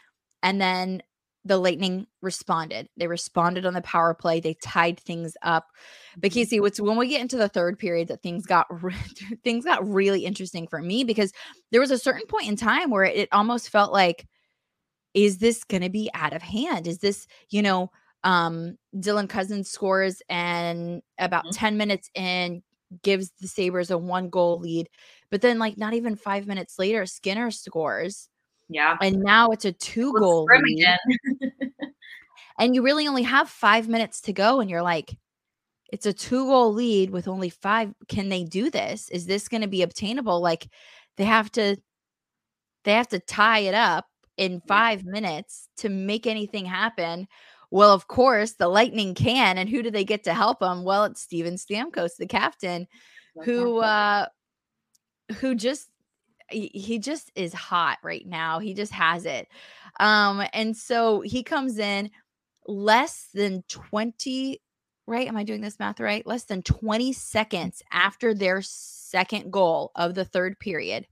and 0.41 0.59
then 0.59 1.01
the 1.45 1.57
Lightning 1.57 2.07
responded. 2.21 2.87
They 2.95 3.07
responded 3.07 3.65
on 3.65 3.73
the 3.73 3.81
power 3.81 4.13
play. 4.13 4.39
They 4.39 4.53
tied 4.55 4.99
things 4.99 5.35
up. 5.41 5.67
But 6.17 6.31
mm-hmm. 6.31 6.39
Kasey, 6.39 6.61
what's 6.61 6.79
when 6.79 6.97
we 6.97 7.09
get 7.09 7.21
into 7.21 7.37
the 7.37 7.49
third 7.49 7.77
period 7.77 8.07
that 8.07 8.21
things 8.21 8.45
got 8.45 8.67
re- 8.83 8.95
things 9.43 9.65
got 9.65 9.87
really 9.87 10.25
interesting 10.25 10.67
for 10.67 10.81
me 10.81 11.03
because 11.03 11.33
there 11.71 11.81
was 11.81 11.91
a 11.91 11.97
certain 11.97 12.25
point 12.27 12.47
in 12.47 12.55
time 12.55 12.89
where 12.89 13.03
it 13.03 13.29
almost 13.31 13.69
felt 13.69 13.91
like 13.91 14.25
is 15.13 15.37
this 15.37 15.63
going 15.63 15.83
to 15.83 15.89
be 15.89 16.09
out 16.13 16.33
of 16.33 16.41
hand? 16.41 16.87
Is 16.87 16.99
this, 16.99 17.27
you 17.49 17.61
know, 17.61 17.91
um 18.23 18.77
Dylan 18.95 19.29
Cozens 19.29 19.69
scores 19.69 20.21
and 20.29 21.01
about 21.19 21.45
Mhm. 21.45 21.51
10 21.51 21.77
minutes 21.77 22.09
in 22.15 22.63
gives 23.03 23.31
the 23.41 23.47
Sabres 23.47 23.91
a 23.91 23.97
one 23.97 24.29
goal 24.29 24.59
lead. 24.59 24.89
But 25.31 25.41
then 25.41 25.59
like 25.59 25.77
not 25.77 25.93
even 25.95 26.15
5 26.15 26.47
minutes 26.47 26.79
later 26.79 27.05
Skinner 27.07 27.51
scores 27.51 28.29
Yeah. 28.69 28.97
and 29.01 29.21
now 29.23 29.51
it's 29.51 29.65
a 29.65 29.73
two 29.73 30.11
Let's 30.13 30.19
goal 30.21 30.45
lead. 30.47 30.97
And 32.59 32.75
you 32.75 32.83
really 32.83 33.07
only 33.07 33.23
have 33.23 33.49
5 33.49 33.87
minutes 33.89 34.21
to 34.21 34.33
go 34.33 34.59
and 34.61 34.69
you're 34.69 34.81
like 34.83 35.15
it's 35.91 36.05
a 36.07 36.13
two 36.13 36.45
goal 36.47 36.73
lead 36.73 37.11
with 37.11 37.27
only 37.27 37.49
5 37.49 37.93
can 38.09 38.29
they 38.29 38.43
do 38.45 38.69
this? 38.71 39.09
Is 39.11 39.25
this 39.27 39.47
going 39.49 39.61
to 39.63 39.67
be 39.69 39.83
obtainable? 39.83 40.41
Like 40.41 40.67
they 41.17 41.25
have 41.25 41.51
to 41.53 41.77
they 42.85 42.93
have 42.93 43.07
to 43.09 43.19
tie 43.19 43.59
it 43.59 43.73
up 43.73 44.05
in 44.37 44.61
5 44.67 45.05
minutes 45.05 45.69
to 45.77 45.89
make 45.89 46.27
anything 46.27 46.65
happen. 46.65 47.27
Well, 47.73 47.91
of 47.91 48.07
course, 48.07 48.51
the 48.51 48.67
Lightning 48.67 49.15
can 49.15 49.57
and 49.57 49.67
who 49.67 49.81
do 49.81 49.89
they 49.89 50.03
get 50.03 50.25
to 50.25 50.33
help 50.35 50.59
them? 50.59 50.83
Well, 50.83 51.05
it's 51.05 51.23
Steven 51.23 51.55
Stamkos, 51.55 52.17
the 52.19 52.27
captain, 52.27 52.87
who 53.45 53.79
uh 53.79 54.27
who 55.39 55.55
just 55.55 55.89
he 56.51 56.99
just 56.99 57.31
is 57.35 57.51
hot 57.51 57.97
right 58.03 58.27
now. 58.27 58.59
He 58.59 58.75
just 58.75 58.91
has 58.91 59.25
it. 59.25 59.47
Um 59.99 60.43
and 60.53 60.77
so 60.77 61.21
he 61.21 61.41
comes 61.41 61.79
in 61.79 62.11
less 62.67 63.29
than 63.33 63.63
20 63.69 64.61
right 65.07 65.27
am 65.27 65.35
I 65.35 65.43
doing 65.43 65.61
this 65.61 65.79
math 65.79 65.99
right? 65.99 66.27
Less 66.27 66.43
than 66.43 66.61
20 66.61 67.11
seconds 67.11 67.81
after 67.91 68.35
their 68.35 68.61
second 68.61 69.51
goal 69.51 69.89
of 69.95 70.13
the 70.13 70.25
third 70.25 70.59
period. 70.59 71.07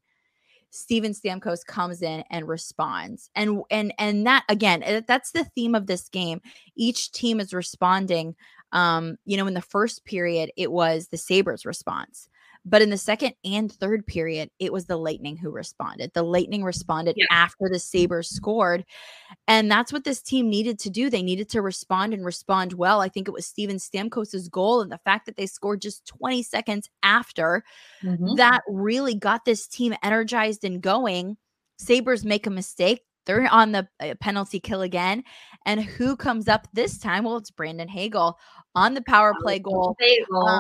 Steven 0.71 1.13
Stamkos 1.13 1.65
comes 1.65 2.01
in 2.01 2.23
and 2.31 2.47
responds. 2.47 3.29
And 3.35 3.61
and 3.69 3.93
and 3.99 4.25
that 4.25 4.45
again, 4.49 4.83
eh, 4.83 5.01
that's 5.07 5.31
the 5.31 5.43
theme 5.43 5.75
of 5.75 5.87
this 5.87 6.09
game. 6.09 6.41
Each 6.75 7.11
team 7.11 7.39
is 7.39 7.53
responding. 7.53 8.35
Um, 8.71 9.17
you 9.25 9.37
know, 9.37 9.47
in 9.47 9.53
the 9.53 9.61
first 9.61 10.05
period, 10.05 10.51
it 10.57 10.71
was 10.71 11.09
the 11.09 11.17
Sabres 11.17 11.65
response. 11.65 12.29
But 12.63 12.81
in 12.83 12.91
the 12.91 12.97
second 12.97 13.33
and 13.43 13.71
third 13.71 14.05
period, 14.05 14.51
it 14.59 14.71
was 14.71 14.85
the 14.85 14.95
Lightning 14.97 15.35
who 15.35 15.49
responded. 15.49 16.11
The 16.13 16.21
Lightning 16.21 16.63
responded 16.63 17.15
Yeah. 17.17 17.25
after 17.31 17.67
the 17.71 17.79
Sabres 17.79 18.29
scored. 18.29 18.85
And 19.47 19.69
that's 19.71 19.91
what 19.91 20.03
this 20.03 20.21
team 20.21 20.47
needed 20.49 20.77
to 20.79 20.91
do. 20.91 21.09
They 21.09 21.23
needed 21.23 21.49
to 21.49 21.61
respond 21.63 22.13
and 22.13 22.23
respond 22.23 22.73
well. 22.73 23.01
I 23.01 23.09
think 23.09 23.27
it 23.27 23.31
was 23.33 23.47
Steven 23.47 23.77
Stamkos' 23.77 24.49
goal. 24.51 24.81
And 24.81 24.91
the 24.91 24.99
fact 24.99 25.25
that 25.25 25.37
they 25.37 25.47
scored 25.47 25.81
just 25.81 26.05
20 26.05 26.43
seconds 26.43 26.87
after 27.01 27.63
Mhm. 28.03 28.37
that 28.37 28.61
really 28.67 29.15
got 29.15 29.43
this 29.45 29.67
team 29.67 29.95
energized 30.03 30.63
and 30.63 30.81
going. 30.81 31.37
Sabres 31.79 32.23
make 32.23 32.45
a 32.45 32.51
mistake. 32.51 33.01
They're 33.25 33.47
on 33.51 33.71
the 33.71 33.87
uh, 33.99 34.13
penalty 34.19 34.59
kill 34.59 34.81
again. 34.81 35.23
And 35.65 35.81
who 35.83 36.15
comes 36.15 36.47
up 36.47 36.67
this 36.73 36.99
time? 36.99 37.23
Well, 37.23 37.37
it's 37.37 37.49
Brandon 37.51 37.87
Hagel 37.87 38.37
on 38.75 38.93
the 38.93 39.01
power 39.01 39.33
play 39.41 39.57
goal. 39.57 39.95
Uh, 40.47 40.59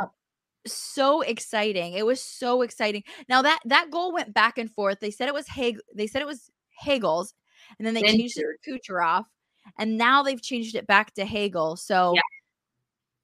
so 0.65 1.21
exciting. 1.21 1.93
It 1.93 2.05
was 2.05 2.21
so 2.21 2.61
exciting. 2.61 3.03
Now 3.29 3.41
that 3.41 3.59
that 3.65 3.89
goal 3.91 4.13
went 4.13 4.33
back 4.33 4.57
and 4.57 4.71
forth. 4.71 4.99
They 4.99 5.11
said 5.11 5.27
it 5.27 5.33
was 5.33 5.47
Hag 5.47 5.79
they 5.95 6.07
said 6.07 6.21
it 6.21 6.27
was 6.27 6.49
Hagel's 6.79 7.33
and 7.77 7.85
then 7.85 7.93
they 7.93 8.01
Then 8.01 8.17
changed 8.17 8.37
it 8.37 8.45
to 8.63 8.71
Kucherov 8.93 9.25
and 9.77 9.97
now 9.97 10.23
they've 10.23 10.41
changed 10.41 10.75
it 10.75 10.87
back 10.87 11.13
to 11.15 11.25
Hagel. 11.25 11.75
So 11.77 12.13
Yeah. 12.15 12.21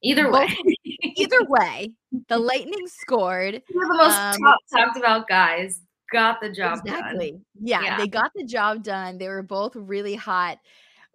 Either 0.04 0.26
both- 0.30 0.34
way, 0.34 0.56
either 1.16 1.44
way, 1.46 1.92
the 2.30 2.38
Lightning 2.38 2.86
scored. 2.88 3.64
Two 3.72 3.82
of 3.82 3.88
the 3.88 3.96
most 3.98 4.16
Um, 4.16 4.36
top, 4.42 4.60
talked 4.72 4.98
about 4.98 5.28
guys 5.28 5.82
got 6.12 6.40
the 6.40 6.50
job 6.52 6.86
done. 6.86 7.20
Yeah, 7.60 7.82
Yeah. 7.82 7.98
they 7.98 8.08
got 8.08 8.32
the 8.36 8.44
job 8.44 8.84
done. 8.84 9.18
They 9.18 9.28
were 9.28 9.42
both 9.44 9.76
really 9.76 10.14
hot. 10.16 10.60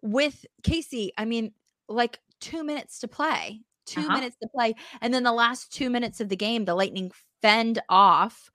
With 0.03 0.45
Kasey, 0.65 1.11
I 1.17 1.25
mean, 1.27 1.53
like 1.89 2.19
two 2.41 2.65
minutes 2.65 2.99
to 3.01 3.09
play, 3.09 3.63
2 3.87 4.09
Uh-huh. 4.09 4.11
minutes 4.11 4.37
to 4.43 4.49
play, 4.55 4.75
and 5.01 5.13
then 5.13 5.23
the 5.23 5.33
last 5.33 5.73
two 5.73 5.91
minutes 5.91 6.21
of 6.21 6.29
the 6.29 6.37
game, 6.37 6.65
the 6.65 6.75
Lightning 6.75 7.11
fend 7.41 7.81
off. 7.89 8.51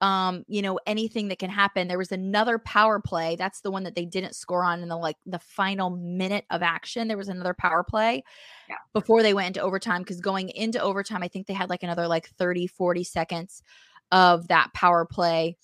Um, 0.00 0.42
you 0.48 0.62
know, 0.62 0.80
anything 0.84 1.28
that 1.28 1.38
can 1.38 1.48
happen. 1.50 1.86
There 1.86 1.96
was 1.96 2.10
another 2.10 2.58
power 2.58 2.98
play. 3.00 3.36
That's 3.36 3.60
the 3.60 3.70
one 3.70 3.84
that 3.84 3.94
they 3.94 4.04
didn't 4.04 4.34
score 4.34 4.64
on 4.64 4.82
in 4.82 4.88
the 4.88 4.96
like 4.96 5.16
the 5.26 5.38
final 5.38 5.90
minute 5.90 6.44
of 6.50 6.60
action. 6.60 7.06
There 7.06 7.16
was 7.16 7.28
another 7.28 7.54
power 7.54 7.84
play 7.84 8.24
Yeah. 8.68 8.76
before 8.94 9.22
they 9.22 9.34
went 9.34 9.48
into 9.48 9.62
overtime 9.62 10.02
because 10.02 10.20
going 10.20 10.50
into 10.50 10.80
overtime, 10.80 11.22
I 11.22 11.28
think 11.28 11.46
they 11.46 11.54
had 11.54 11.70
like 11.70 11.82
another 11.82 12.08
like 12.08 12.28
30, 12.30 12.66
40 12.66 13.04
seconds 13.04 13.62
of 14.10 14.48
that 14.48 14.72
power 14.74 15.06
play. 15.06 15.56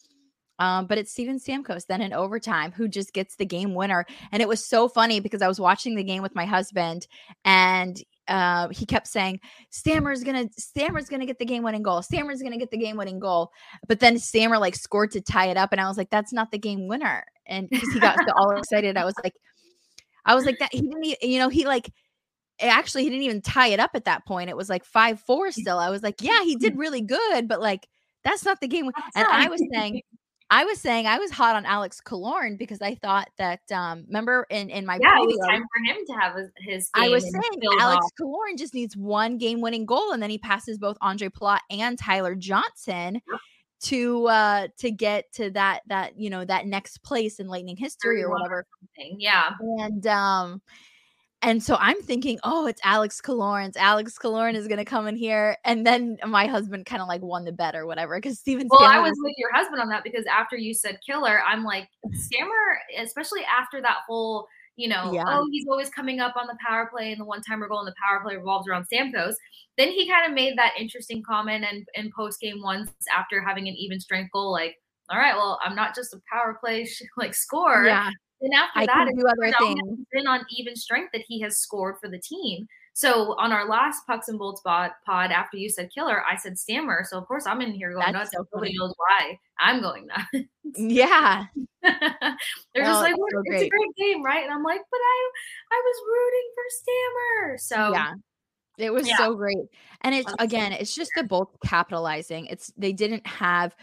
Um, 0.59 0.87
but 0.87 0.99
it's 0.99 1.13
Steven 1.13 1.39
Stamkos 1.39 1.87
then 1.87 2.03
in 2.03 2.13
overtime 2.13 2.73
who 2.73 2.89
just 2.89 3.13
gets 3.13 3.37
the 3.37 3.47
game 3.47 3.75
winner. 3.75 4.05
And 4.33 4.43
it 4.43 4.49
was 4.49 4.65
so 4.65 4.89
funny 4.89 5.21
because 5.21 5.41
I 5.41 5.49
was 5.49 5.61
watching 5.61 5.95
the 5.95 6.03
game 6.05 6.23
with 6.23 6.35
my 6.35 6.47
husband 6.47 7.07
and 7.45 7.97
uh, 8.29 8.69
he 8.69 8.87
kept 8.87 9.07
saying, 9.07 9.41
Stammer's 9.71 10.23
gonna 10.23 10.47
Stammer's 10.57 11.09
gonna 11.09 11.27
get 11.27 11.39
the 11.39 11.45
game 11.45 11.63
winning 11.63 11.83
goal. 11.83 12.03
Stammer's 12.03 12.43
gonna 12.43 12.59
get 12.59 12.71
the 12.71 12.77
game 12.79 12.97
winning 12.97 13.19
goal. 13.19 13.51
But 13.87 14.01
then 14.01 14.19
Stammer 14.19 14.59
like 14.59 14.77
scored 14.77 15.11
to 15.13 15.21
tie 15.21 15.47
it 15.47 15.57
up, 15.57 15.73
and 15.73 15.81
I 15.81 15.89
was 15.89 15.97
like, 15.97 16.11
that's 16.11 16.33
not 16.33 16.51
the 16.51 16.59
game 16.59 16.89
winner. 16.89 17.25
And 17.47 17.69
because 17.69 17.89
he 17.93 18.01
got 18.01 18.17
so 18.19 18.33
all 18.37 18.51
excited, 18.57 18.97
I 18.97 19.05
was 19.05 19.15
like, 19.25 19.33
I 20.25 20.35
was 20.35 20.45
like 20.45 20.59
that 20.59 20.73
he 20.73 20.83
didn't, 20.83 21.05
e- 21.05 21.17
you 21.23 21.39
know, 21.39 21.49
he 21.49 21.67
like 21.67 21.91
actually 22.61 23.05
he 23.05 23.11
didn't 23.11 23.23
even 23.25 23.41
tie 23.41 23.69
it 23.69 23.81
up 23.81 23.93
at 23.95 24.05
that 24.05 24.27
point. 24.27 24.51
It 24.51 24.57
was 24.57 24.69
like 24.69 24.85
five 24.85 25.21
four 25.21 25.51
still. 25.51 25.79
I 25.79 25.91
was 25.91 26.03
like, 26.03 26.17
yeah, 26.21 26.43
he 26.45 26.57
did 26.57 26.77
really 26.77 27.01
good, 27.01 27.49
but 27.49 27.61
like 27.61 27.87
that's 28.25 28.45
not 28.45 28.61
the 28.61 28.69
game. 28.69 28.87
That's 28.95 29.17
And 29.17 29.25
not- 29.25 29.35
I 29.47 29.49
was 29.49 29.63
saying, 29.73 30.03
I 30.51 30.65
was 30.65 30.81
saying 30.81 31.07
I 31.07 31.19
was 31.19 31.31
hot 31.31 31.57
on 31.57 31.67
Alex 31.67 32.01
Killorn 32.01 32.57
because 32.59 32.81
I 32.81 32.95
thought 32.95 33.29
that 33.37 33.61
um 33.71 34.05
remember 34.07 34.47
in 34.51 34.71
in 34.71 34.87
my 34.87 34.99
yeah, 35.01 35.17
it 35.17 35.27
was 35.27 35.39
time 35.47 35.63
for 35.63 35.93
him 35.93 36.05
to 36.07 36.13
have 36.15 36.37
his, 36.59 36.91
I 36.95 37.09
was 37.11 37.23
saying 37.23 37.63
Alex 37.81 38.05
off. 38.05 38.11
Killorn 38.21 38.57
just 38.57 38.73
needs 38.73 38.97
one 38.97 39.37
game 39.37 39.61
winning 39.61 39.85
goal 39.85 40.13
and 40.13 40.23
then 40.23 40.31
he 40.31 40.39
passes 40.39 40.79
both 40.79 40.99
Ondrej 41.01 41.31
Palat 41.31 41.61
and 41.71 41.99
Tyler 41.99 42.35
Johnson 42.35 43.21
to 43.81 44.27
uh 44.27 44.69
to 44.79 44.91
get 44.91 45.31
to 45.33 45.51
that 45.51 45.83
that 45.87 46.19
you 46.19 46.31
know 46.31 46.45
that 46.45 46.67
next 46.67 47.03
place 47.03 47.39
in 47.39 47.47
lightning 47.49 47.77
history 47.77 48.23
or 48.23 48.31
whatever 48.31 48.67
thing. 48.97 49.17
Yeah. 49.19 49.51
and 49.61 50.07
um 50.07 50.63
And 51.43 51.63
so 51.63 51.77
I'm 51.79 52.01
thinking, 52.03 52.41
oh, 52.43 52.67
it's 52.67 52.81
Alex 52.83 53.21
Killorn. 53.21 53.77
Alex 53.77 54.19
Killorn 54.19 54.55
is 54.55 54.67
going 54.67 54.79
to 54.79 54.85
come 54.85 55.07
in 55.07 55.15
here. 55.15 55.57
And 55.65 55.87
then 55.87 56.19
my 56.27 56.47
husband 56.47 56.87
kind 56.87 57.01
of 57.01 57.07
like 57.07 57.23
won 57.23 57.45
the 57.45 57.53
bet 57.53 57.77
or 57.77 57.87
whatever 57.87 58.17
because 58.17 58.39
Steven 58.41 58.67
Well, 58.69 58.83
I 58.83 58.99
was 58.99 59.13
with 59.23 59.35
your 59.39 59.53
husband 59.55 59.81
on 59.81 59.89
that 59.91 60.03
because 60.03 60.25
after 60.27 60.57
you 60.57 60.75
said 60.75 60.99
killer, 61.07 61.41
I'm 61.47 61.63
like, 61.63 61.89
Stammer, 62.13 62.79
especially 62.99 63.43
after 63.45 63.81
that 63.81 63.99
whole, 64.09 64.49
you 64.75 64.89
know, 64.89 65.13
Yeah. 65.13 65.23
oh, 65.27 65.47
he's 65.53 65.67
always 65.69 65.91
coming 65.91 66.19
up 66.19 66.35
on 66.37 66.49
the 66.49 66.57
power 66.67 66.89
play 66.93 67.13
and 67.13 67.21
the 67.21 67.25
one 67.25 67.43
timer 67.43 67.69
goal 67.69 67.81
in 67.81 67.87
the 67.87 67.95
power 68.03 68.21
play 68.21 68.37
revolves 68.37 68.67
around 68.69 68.87
Stamkos. 68.93 69.35
Then 69.77 69.89
he 69.91 70.09
kind 70.11 70.27
of 70.27 70.33
made 70.33 70.59
that 70.59 70.73
interesting 70.79 71.23
comment 71.23 71.65
and 71.71 71.87
in 71.95 72.11
post 72.17 72.41
game 72.41 72.63
once 72.63 72.91
after 73.17 73.41
having 73.41 73.69
an 73.69 73.75
even 73.75 74.01
strength 74.01 74.31
goal, 74.33 74.51
like, 74.51 74.75
all 75.09 75.19
right, 75.19 75.37
well, 75.37 75.61
I'm 75.65 75.77
not 75.77 75.95
just 75.95 76.13
a 76.15 76.21
power 76.33 76.59
play 76.61 76.85
sh- 76.85 77.03
like 77.17 77.35
score. 77.35 77.85
Yeah. 77.87 78.11
Then 78.41 78.53
after 78.53 78.79
I 78.81 78.87
that, 78.87 79.13
do 79.17 79.27
other 79.27 79.53
things. 79.59 79.99
been 80.13 80.27
on 80.27 80.45
even 80.51 80.77
strength 80.77 81.11
that 81.13 81.23
he 81.27 81.41
has 81.41 81.59
scored 81.59 81.97
for 82.01 82.09
the 82.09 82.19
team. 82.21 82.67
So 82.95 83.35
on 83.39 83.53
our 83.53 83.69
last 83.69 84.07
Pucks 84.07 84.29
and 84.29 84.39
Bolts 84.39 84.61
pod, 84.61 84.91
pod 85.07 85.31
after 85.31 85.57
you 85.57 85.69
said 85.71 85.91
killer, 85.95 86.23
I 86.25 86.37
said 86.37 86.59
stammer. 86.59 87.05
So 87.09 87.17
of 87.19 87.27
course 87.27 87.47
I'm 87.47 87.61
in 87.61 87.73
here 87.73 87.91
going 87.93 88.01
That's 88.13 88.15
nuts. 88.15 88.31
so 88.33 88.47
Nobody 88.55 88.75
knows 88.77 88.93
why 88.97 89.39
I'm 89.61 89.81
going 89.81 90.07
nuts. 90.07 90.49
Yeah. 90.77 91.45
They're 91.83 91.93
Oh, 91.93 92.83
just 92.85 93.03
like, 93.03 93.15
it's 93.17 93.33
so 93.33 93.41
it's 93.45 93.63
a 93.63 93.69
great. 93.69 93.71
great 93.71 93.97
game, 93.97 94.23
right? 94.25 94.43
And 94.45 94.53
I'm 94.53 94.63
like, 94.65 94.81
but 94.91 94.99
I 95.01 95.31
I 95.73 95.83
was 95.85 95.97
rooting 96.09 96.51
for 96.55 96.65
Stammer. 96.71 97.59
So 97.59 97.93
Yeah. 97.93 98.15
It 98.79 98.93
was 98.93 99.09
Yeah. 99.09 99.17
so 99.17 99.35
great. 99.35 99.57
And 100.03 100.15
it's 100.15 100.33
again, 100.39 100.73
it's 100.73 100.95
just 100.95 101.11
the 101.17 101.25
both 101.25 101.49
capitalizing. 101.65 102.47
It's 102.47 102.73
they 102.77 102.93
didn't 102.93 103.27
have, 103.27 103.75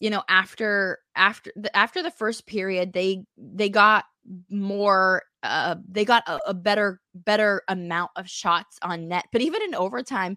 you 0.00 0.10
know, 0.10 0.22
after 0.28 0.98
after 1.14 1.52
the 1.56 1.74
after 1.76 2.02
the 2.02 2.10
first 2.10 2.46
period, 2.46 2.92
they 2.92 3.24
they 3.36 3.68
got 3.68 4.04
more 4.50 5.22
uh 5.42 5.76
they 5.88 6.04
got 6.04 6.22
a, 6.28 6.38
a 6.48 6.54
better 6.54 7.00
better 7.14 7.62
amount 7.68 8.10
of 8.16 8.28
shots 8.28 8.78
on 8.82 9.08
net. 9.08 9.26
But 9.32 9.40
even 9.42 9.62
in 9.62 9.74
overtime, 9.74 10.36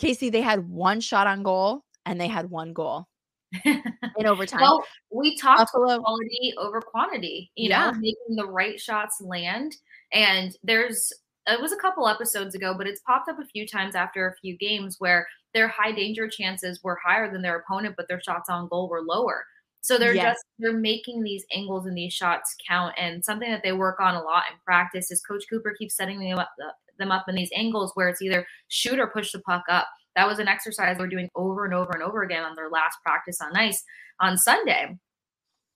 Kasey, 0.00 0.30
they 0.30 0.40
had 0.42 0.68
one 0.68 1.00
shot 1.00 1.26
on 1.26 1.42
goal 1.42 1.84
and 2.04 2.20
they 2.20 2.28
had 2.28 2.50
one 2.50 2.72
goal 2.72 3.06
in 3.64 4.26
overtime. 4.26 4.60
Well, 4.60 4.84
we 5.10 5.36
talked 5.36 5.72
Buffalo- 5.72 5.94
about 5.94 6.04
quality 6.04 6.54
over 6.58 6.80
quantity, 6.80 7.50
you 7.54 7.68
Yeah. 7.70 7.90
know, 7.92 7.98
making 7.98 8.36
the 8.36 8.46
right 8.46 8.80
shots 8.80 9.20
land. 9.20 9.76
And 10.12 10.56
there's, 10.62 11.12
it 11.46 11.60
was 11.60 11.72
a 11.72 11.76
couple 11.76 12.08
episodes 12.08 12.54
ago, 12.54 12.74
but 12.76 12.86
it's 12.86 13.00
popped 13.06 13.28
up 13.28 13.38
a 13.38 13.46
few 13.46 13.66
times 13.66 13.94
after 13.94 14.26
a 14.28 14.34
few 14.40 14.56
games 14.58 14.96
where 14.98 15.26
their 15.54 15.68
high 15.68 15.92
danger 15.92 16.28
chances 16.28 16.80
were 16.82 16.98
higher 17.04 17.30
than 17.30 17.42
their 17.42 17.58
opponent, 17.58 17.94
but 17.96 18.08
their 18.08 18.20
shots 18.20 18.48
on 18.48 18.68
goal 18.68 18.88
were 18.88 19.02
lower. 19.02 19.44
So 19.82 19.98
they're 19.98 20.14
Yes. 20.14 20.34
just, 20.34 20.44
they're 20.58 20.72
making 20.72 21.22
these 21.22 21.44
angles 21.52 21.86
and 21.86 21.96
these 21.96 22.12
shots 22.12 22.54
count. 22.68 22.94
And 22.96 23.24
something 23.24 23.50
that 23.50 23.62
they 23.64 23.72
work 23.72 24.00
on 24.00 24.14
a 24.14 24.22
lot 24.22 24.44
in 24.50 24.58
practice 24.64 25.10
is 25.10 25.20
Coach 25.22 25.44
Cooper 25.50 25.74
keeps 25.76 25.96
setting 25.96 26.20
them 26.20 26.38
up, 26.38 26.50
them 26.98 27.10
up 27.10 27.28
in 27.28 27.34
these 27.34 27.50
angles 27.54 27.90
where 27.94 28.08
it's 28.08 28.22
either 28.22 28.46
shoot 28.68 28.98
or 28.98 29.08
push 29.08 29.32
the 29.32 29.40
puck 29.40 29.64
up. 29.68 29.88
That 30.14 30.28
was 30.28 30.38
an 30.38 30.46
exercise 30.46 30.96
they 30.96 31.02
were 31.02 31.08
doing 31.08 31.28
over 31.34 31.64
and 31.64 31.74
over 31.74 31.90
and 31.92 32.02
over 32.02 32.22
again 32.22 32.44
on 32.44 32.54
their 32.54 32.68
last 32.68 32.98
practice 33.02 33.40
on 33.40 33.56
ice 33.56 33.82
on 34.20 34.36
Sunday. 34.38 34.96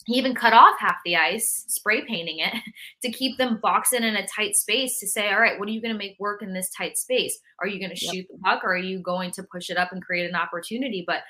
He 0.06 0.14
even 0.14 0.34
cut 0.34 0.52
off 0.52 0.78
half 0.78 0.96
the 1.04 1.16
ice, 1.16 1.64
spray 1.68 2.04
painting 2.06 2.38
it 2.38 2.54
to 3.02 3.10
keep 3.10 3.38
them 3.38 3.58
boxed 3.60 3.92
in 3.92 4.04
in 4.04 4.16
a 4.16 4.26
tight 4.26 4.56
space 4.56 4.98
to 5.00 5.08
say, 5.08 5.28
all 5.32 5.40
right, 5.40 5.58
what 5.58 5.68
are 5.68 5.72
you 5.72 5.82
going 5.82 5.92
to 5.92 5.98
make 5.98 6.16
work 6.20 6.42
in 6.42 6.52
this 6.54 6.70
tight 6.70 6.96
space? 6.96 7.38
Are 7.60 7.66
you 7.66 7.78
going 7.80 7.94
to 7.94 8.04
Yep. 8.04 8.14
shoot 8.14 8.26
the 8.30 8.38
puck 8.44 8.62
or 8.64 8.74
are 8.74 8.78
you 8.78 9.00
going 9.00 9.32
to 9.32 9.42
push 9.42 9.68
it 9.68 9.76
up 9.76 9.90
and 9.92 10.02
create 10.02 10.28
an 10.28 10.36
opportunity? 10.36 11.02
But 11.06 11.22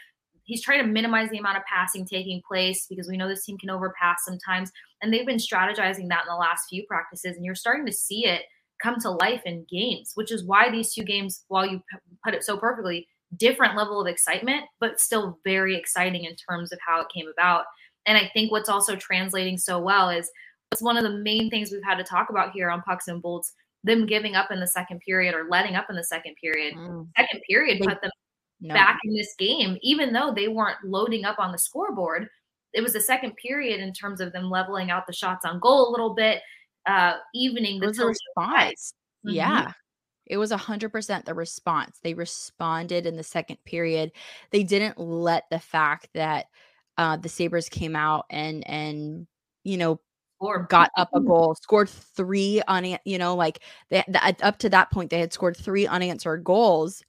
he's 0.45 0.63
trying 0.63 0.83
to 0.83 0.87
minimize 0.87 1.31
the 1.31 1.39
amount 1.39 1.57
of 1.57 1.65
passing 1.65 2.07
taking 2.07 2.43
place 2.47 2.87
because 2.89 3.09
we 3.09 3.17
know 3.17 3.29
this 3.29 3.45
team 3.45 3.59
can 3.59 3.71
overpass 3.71 4.19
sometimes. 4.25 4.71
And 5.03 5.13
they've 5.13 5.27
been 5.27 5.39
strategizing 5.39 6.09
that 6.09 6.23
in 6.23 6.29
the 6.29 6.37
last 6.37 6.67
few 6.69 6.85
practices. 6.87 7.37
And 7.37 7.45
you're 7.45 7.55
starting 7.55 7.87
to 7.87 7.93
see 7.93 8.27
it 8.27 8.43
come 8.83 8.99
to 9.01 9.11
life 9.11 9.43
in 9.47 9.67
games, 9.71 10.13
which 10.15 10.31
is 10.31 10.45
why 10.45 10.71
these 10.71 10.93
two 10.93 11.03
games, 11.03 11.45
while 11.49 11.67
you 11.67 11.81
put 12.25 12.35
it 12.35 12.45
so 12.45 12.59
perfectly, 12.59 13.09
different 13.37 13.77
level 13.77 14.01
of 14.01 14.07
excitement, 14.07 14.65
but 14.81 15.01
still 15.01 15.39
very 15.45 15.77
exciting 15.77 16.25
in 16.25 16.37
terms 16.49 16.73
of 16.73 16.79
how 16.87 17.01
it 17.01 17.09
came 17.15 17.27
about. 17.33 17.65
And 18.07 18.17
I 18.17 18.31
think 18.33 18.51
what's 18.53 18.69
also 18.69 18.97
translating 18.97 19.59
so 19.59 19.79
well 19.79 20.09
is 20.11 20.31
it's 20.73 20.83
one 20.83 20.97
of 20.97 21.03
the 21.05 21.11
main 21.19 21.51
things 21.51 21.71
we've 21.71 21.83
had 21.85 21.97
to 21.99 22.05
talk 22.05 22.31
about 22.31 22.53
here 22.53 22.71
on 22.71 22.83
Pucks 22.83 23.09
and 23.09 23.21
Bolts 23.23 23.53
them 23.85 24.05
giving 24.05 24.35
up 24.35 24.51
in 24.51 24.59
the 24.59 24.67
second 24.67 25.01
period 25.01 25.33
or 25.35 25.47
letting 25.49 25.77
up 25.77 25.87
in 25.89 25.95
the 25.97 26.03
second 26.03 26.35
period. 26.41 26.75
Mm, 26.75 27.09
Second 27.17 27.41
period 27.49 27.79
put 27.85 28.01
them 28.03 28.11
no. 28.61 28.75
back 28.75 28.99
in 29.05 29.15
this 29.15 29.35
game, 29.39 29.79
even 29.81 30.13
though 30.13 30.33
they 30.35 30.49
weren't 30.49 30.79
loading 30.85 31.25
up 31.25 31.39
on 31.39 31.53
the 31.53 31.59
scoreboard. 31.59 32.29
It 32.73 32.81
was 32.81 32.95
the 32.95 33.01
second 33.01 33.37
period 33.37 33.81
in 33.81 33.93
terms 33.93 34.21
of 34.21 34.33
them 34.33 34.51
leveling 34.51 34.91
out 34.91 35.07
the 35.07 35.13
shots 35.13 35.45
on 35.45 35.61
goal 35.61 35.89
a 35.89 35.93
little 35.93 36.15
bit, 36.15 36.43
uh, 36.87 37.15
evening 37.33 37.77
It 37.77 37.81
the 37.81 37.87
was 37.87 37.99
a 37.99 38.01
tilting 38.03 38.17
tide. 38.37 38.71
response. 38.71 38.93
Mhm. 39.25 39.35
Yeah. 39.35 39.73
It 40.27 40.39
was 40.39 40.51
a 40.51 40.57
hundred 40.57 40.91
percent 40.91 41.25
the 41.25 41.35
response. 41.35 42.01
They 42.03 42.13
responded 42.15 43.07
in 43.07 43.17
the 43.17 43.23
second 43.23 43.59
period. 43.65 44.11
They 44.51 44.65
didn't 44.65 44.99
let 44.99 45.45
the 45.51 45.61
fact 45.61 46.09
that 46.15 46.47
uh 46.99 47.17
the 47.17 47.29
Sabres 47.29 47.69
came 47.69 47.97
out 47.97 48.27
and 48.31 48.67
and 48.69 49.27
you 49.65 49.77
know 49.79 50.01
Or 50.41 50.65
got 50.65 50.91
up 50.99 51.11
a 51.15 51.21
goal, 51.21 51.55
scored 51.57 51.89
three 51.91 52.63
on 52.69 52.85
you 53.05 53.19
know, 53.19 53.35
like 53.37 53.61
they 53.91 54.05
that 54.09 54.41
up 54.43 54.59
to 54.61 54.69
that 54.71 54.91
point 54.91 55.11
they 55.11 55.21
had 55.21 55.33
scored 55.33 55.57
three 55.57 55.87
unanswered 55.87 56.45
goals 56.45 57.03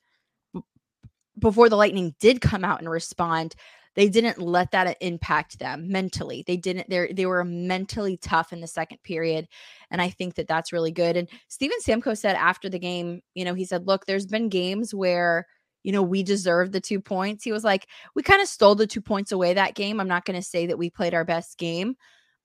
before 1.39 1.69
the 1.69 1.76
Lightning 1.76 2.15
did 2.19 2.41
come 2.41 2.63
out 2.65 2.80
and 2.80 2.89
respond. 2.89 3.56
They 3.95 4.10
didn't 4.10 4.38
let 4.39 4.71
that 4.71 4.95
impact 5.02 5.58
them 5.60 5.89
mentally. 5.91 6.43
They 6.45 6.58
didn't. 6.58 6.88
They 6.89 7.12
they 7.13 7.26
were 7.26 7.43
mentally 7.43 8.17
tough 8.17 8.54
in 8.54 8.62
the 8.62 8.67
second 8.67 9.02
period, 9.04 9.47
and 9.89 10.02
I 10.02 10.10
think 10.10 10.36
that 10.36 10.47
that's 10.47 10.71
really 10.71 10.91
good. 10.91 11.17
And 11.17 11.28
Steven 11.47 11.78
Stamkos 11.84 12.19
said 12.19 12.36
after 12.36 12.69
the 12.69 12.78
game, 12.80 13.21
you 13.34 13.43
know, 13.43 13.56
he 13.56 13.65
said, 13.65 13.88
"Look, 13.88 14.06
there's 14.06 14.28
been 14.28 14.50
games 14.50 14.93
where." 14.93 15.47
You 15.88 15.93
know, 15.93 16.04
we 16.04 16.21
deserved 16.21 16.73
the 16.73 16.82
two 16.82 17.00
points. 17.00 17.45
He 17.45 17.54
was 17.54 17.63
like, 17.63 17.88
we 18.13 18.21
kind 18.21 18.41
of 18.41 18.50
stole 18.50 18.76
the 18.76 18.86
two 18.86 19.00
points 19.00 19.32
away 19.32 19.54
that 19.54 19.73
game. 19.73 20.02
I'm 20.02 20.08
not 20.10 20.26
going 20.26 20.36
to 20.36 20.45
say 20.45 20.65
that 20.67 20.78
we 20.78 20.89
played 20.89 21.13
our 21.13 21.23
best 21.23 21.58
game, 21.58 21.95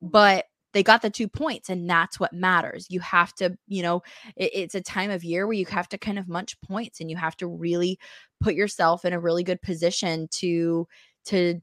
but 0.00 0.44
they 0.72 0.84
got 0.84 1.02
the 1.02 1.10
two 1.10 1.26
points 1.28 1.68
and 1.68 1.90
that's 1.90 2.18
what 2.18 2.32
matters 2.32 2.86
you 2.88 2.98
have 3.00 3.34
to 3.34 3.54
you 3.66 3.82
know 3.82 4.02
it- 4.36 4.52
it's 4.54 4.74
a 4.74 4.80
time 4.80 5.10
of 5.10 5.22
year 5.22 5.46
where 5.46 5.52
you 5.52 5.66
have 5.66 5.88
to 5.90 5.98
kind 5.98 6.18
of 6.18 6.28
munch 6.30 6.58
points 6.62 7.00
and 7.00 7.10
you 7.10 7.16
have 7.16 7.36
to 7.36 7.46
really 7.46 7.98
put 8.40 8.54
yourself 8.54 9.04
in 9.04 9.12
a 9.12 9.20
really 9.20 9.42
good 9.44 9.60
position 9.60 10.28
to 10.30 10.86
to 11.26 11.60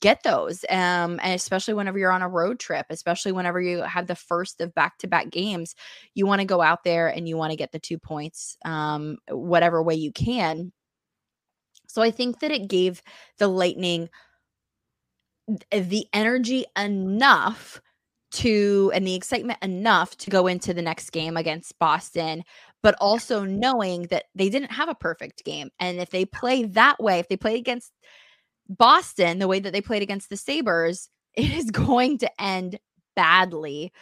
get 0.00 0.22
those 0.22 0.64
um 0.70 1.20
and 1.22 1.34
especially 1.34 1.74
whenever 1.74 1.98
you're 1.98 2.10
on 2.12 2.22
a 2.22 2.28
road 2.28 2.58
trip 2.58 2.86
especially 2.88 3.32
whenever 3.32 3.60
you 3.60 3.82
have 3.82 4.06
the 4.06 4.14
first 4.14 4.60
of 4.62 4.74
back-to-back 4.74 5.28
games 5.28 5.74
you 6.14 6.26
want 6.26 6.40
to 6.40 6.46
go 6.46 6.62
out 6.62 6.84
there 6.84 7.08
and 7.08 7.28
you 7.28 7.36
want 7.36 7.50
to 7.50 7.56
get 7.56 7.70
the 7.70 7.78
two 7.78 7.98
points 7.98 8.56
um 8.64 9.18
whatever 9.28 9.82
way 9.82 9.94
you 9.94 10.10
can 10.10 10.72
so 11.92 12.02
i 12.02 12.10
think 12.10 12.40
that 12.40 12.50
it 12.50 12.68
gave 12.68 13.02
the 13.38 13.48
lightning 13.48 14.08
the 15.70 16.06
energy 16.12 16.64
enough 16.76 17.80
to 18.32 18.90
and 18.94 19.06
the 19.06 19.14
excitement 19.14 19.58
enough 19.62 20.16
to 20.16 20.30
go 20.30 20.46
into 20.46 20.72
the 20.72 20.82
next 20.82 21.10
game 21.10 21.36
against 21.36 21.78
Boston, 21.78 22.42
but 22.82 22.96
also 23.00 23.44
knowing 23.44 24.04
that 24.04 24.24
they 24.34 24.48
didn't 24.48 24.72
have 24.72 24.88
a 24.88 24.94
perfect 24.94 25.44
game. 25.44 25.70
And 25.78 26.00
if 26.00 26.10
they 26.10 26.24
play 26.24 26.64
that 26.64 27.00
way, 27.00 27.18
if 27.18 27.28
they 27.28 27.36
play 27.36 27.56
against 27.56 27.92
Boston 28.68 29.38
the 29.38 29.48
way 29.48 29.60
that 29.60 29.72
they 29.72 29.82
played 29.82 30.02
against 30.02 30.30
the 30.30 30.36
Sabres, 30.36 31.08
it 31.34 31.52
is 31.52 31.70
going 31.70 32.18
to 32.18 32.42
end 32.42 32.78
badly. 33.14 33.92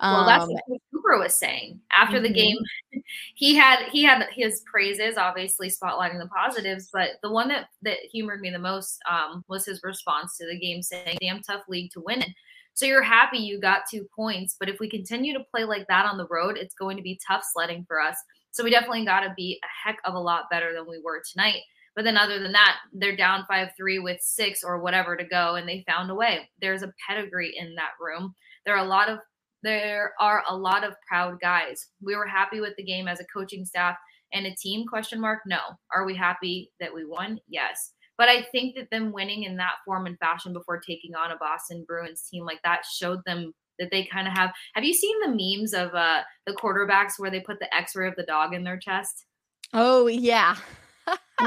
Well, 0.00 0.26
that's 0.26 0.44
Um, 0.44 0.56
Cooper 1.04 1.18
was 1.18 1.34
saying 1.34 1.80
after 1.96 2.20
the 2.20 2.28
Mhm. 2.28 2.34
game. 2.34 2.58
He 3.34 3.54
had 3.56 3.88
he 3.90 4.02
had 4.04 4.28
his 4.32 4.62
praises, 4.70 5.16
obviously 5.18 5.68
spotlighting 5.68 6.18
the 6.20 6.28
positives, 6.28 6.88
but 6.92 7.10
the 7.22 7.30
one 7.30 7.48
that 7.48 7.68
that 7.82 7.98
humored 8.12 8.40
me 8.40 8.50
the 8.50 8.58
most 8.58 8.98
um, 9.10 9.44
was 9.48 9.66
his 9.66 9.80
response 9.82 10.36
to 10.38 10.46
the 10.46 10.58
game, 10.58 10.80
saying, 10.80 11.18
"Damn 11.20 11.42
tough 11.42 11.64
league 11.68 11.90
to 11.92 12.00
win 12.00 12.22
in." 12.22 12.32
So 12.74 12.86
you're 12.86 13.02
happy 13.02 13.38
you 13.38 13.60
got 13.60 13.82
two 13.90 14.08
points, 14.16 14.56
but 14.58 14.68
if 14.68 14.78
we 14.80 14.88
continue 14.88 15.32
to 15.36 15.44
play 15.50 15.64
like 15.64 15.86
that 15.88 16.06
on 16.06 16.18
the 16.18 16.26
road, 16.30 16.56
it's 16.56 16.74
going 16.74 16.96
to 16.96 17.02
be 17.02 17.18
tough 17.26 17.44
sledding 17.52 17.84
for 17.86 18.00
us. 18.00 18.16
So 18.52 18.64
we 18.64 18.70
definitely 18.70 19.04
got 19.04 19.20
to 19.20 19.34
be 19.36 19.60
a 19.62 19.88
heck 19.88 19.98
of 20.04 20.14
a 20.14 20.20
lot 20.20 20.44
better 20.50 20.72
than 20.72 20.86
we 20.88 21.00
were 21.04 21.20
tonight. 21.32 21.62
But 21.96 22.04
then, 22.04 22.16
other 22.16 22.38
than 22.40 22.52
that, 22.52 22.78
they're 22.92 23.16
down 23.16 23.44
5 23.46 23.68
3 23.76 23.98
with 23.98 24.20
six 24.20 24.62
or 24.64 24.80
whatever 24.80 25.16
to 25.16 25.24
go, 25.24 25.56
and 25.56 25.68
they 25.68 25.84
found 25.86 26.10
a 26.10 26.14
way. 26.14 26.48
There's 26.60 26.82
a 26.82 26.92
pedigree 27.08 27.54
in 27.56 27.74
that 27.74 27.92
room. 28.00 28.34
There 28.64 28.74
are 28.76 28.84
a 28.84 28.88
lot 28.88 29.08
of 29.08 29.18
there 29.64 30.12
are 30.20 30.44
a 30.48 30.56
lot 30.56 30.84
of 30.84 30.94
proud 31.08 31.40
guys. 31.40 31.88
We 32.00 32.14
were 32.14 32.26
happy 32.26 32.60
with 32.60 32.74
the 32.76 32.84
game 32.84 33.08
as 33.08 33.18
a 33.18 33.26
coaching 33.32 33.64
staff 33.64 33.96
and 34.32 34.46
a 34.46 34.54
team 34.54 34.86
question 34.86 35.20
mark? 35.20 35.40
No. 35.46 35.58
Are 35.92 36.04
we 36.04 36.14
happy 36.14 36.70
that 36.80 36.94
we 36.94 37.04
won? 37.04 37.40
Yes. 37.48 37.92
But 38.16 38.28
i 38.28 38.42
think 38.52 38.76
that 38.76 38.88
them 38.90 39.12
winning 39.12 39.42
in 39.42 39.56
that 39.56 39.82
form 39.84 40.06
and 40.06 40.16
fashion 40.20 40.52
before 40.52 40.78
taking 40.78 41.16
on 41.16 41.32
a 41.32 41.36
boston 41.36 41.84
bruins 41.84 42.28
team 42.30 42.44
like 42.44 42.60
that 42.62 42.82
showed 42.84 43.18
them 43.26 43.52
that 43.80 43.90
they 43.90 44.04
kind 44.04 44.28
of 44.28 44.34
have 44.34 44.52
have 44.74 44.84
you 44.84 44.94
seen 44.94 45.16
the 45.20 45.28
memes 45.30 45.74
of 45.74 45.92
uh 45.94 46.20
the 46.46 46.52
quarterbacks 46.52 47.14
where 47.18 47.30
they 47.30 47.40
put 47.40 47.58
the 47.58 47.74
x-ray 47.74 48.06
of 48.06 48.14
the 48.16 48.22
dog 48.22 48.54
in 48.54 48.62
their 48.62 48.78
chest? 48.78 49.24
Oh 49.72 50.06
yeah. 50.06 50.56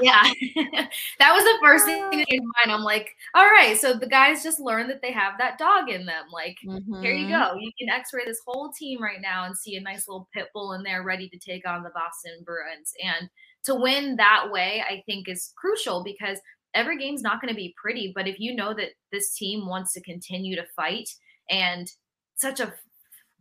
Yeah, 0.01 0.23
that 1.19 1.33
was 1.33 1.43
the 1.43 1.57
first 1.61 1.85
thing 1.85 2.01
that 2.01 2.27
came 2.27 2.41
to 2.41 2.51
mind. 2.65 2.71
I'm 2.71 2.83
like, 2.83 3.15
all 3.33 3.45
right, 3.45 3.77
so 3.77 3.93
the 3.93 4.07
guys 4.07 4.43
just 4.43 4.59
learned 4.59 4.89
that 4.89 5.01
they 5.01 5.11
have 5.11 5.33
that 5.39 5.57
dog 5.57 5.89
in 5.89 6.05
them. 6.05 6.25
Like, 6.31 6.57
mm-hmm. 6.65 7.01
here 7.01 7.13
you 7.13 7.27
Mm-hmm. 7.27 7.55
go. 7.55 7.59
You 7.59 7.71
can 7.79 7.89
X-ray 7.89 8.25
this 8.25 8.41
whole 8.45 8.71
team 8.71 9.01
right 9.01 9.21
now 9.21 9.45
and 9.45 9.57
see 9.57 9.75
a 9.75 9.81
nice 9.81 10.07
little 10.07 10.27
pit 10.33 10.47
bull 10.53 10.73
in 10.73 10.83
there 10.83 11.03
ready 11.03 11.29
to 11.29 11.39
take 11.39 11.67
on 11.67 11.83
the 11.83 11.89
Boston 11.89 12.43
Bruins. 12.45 12.93
And 13.03 13.29
to 13.65 13.75
win 13.75 14.15
that 14.17 14.49
way, 14.51 14.83
I 14.87 15.03
think 15.05 15.27
is 15.27 15.53
crucial 15.57 16.03
because 16.03 16.39
every 16.73 16.97
game's 16.97 17.21
not 17.21 17.41
going 17.41 17.53
to 17.53 17.57
be 17.57 17.75
pretty. 17.81 18.11
But 18.15 18.27
if 18.27 18.39
you 18.39 18.55
know 18.55 18.73
that 18.73 18.91
this 19.11 19.35
team 19.35 19.67
wants 19.67 19.93
to 19.93 20.01
continue 20.01 20.55
to 20.55 20.65
fight 20.75 21.09
and 21.49 21.89
such 22.35 22.59
a 22.59 22.73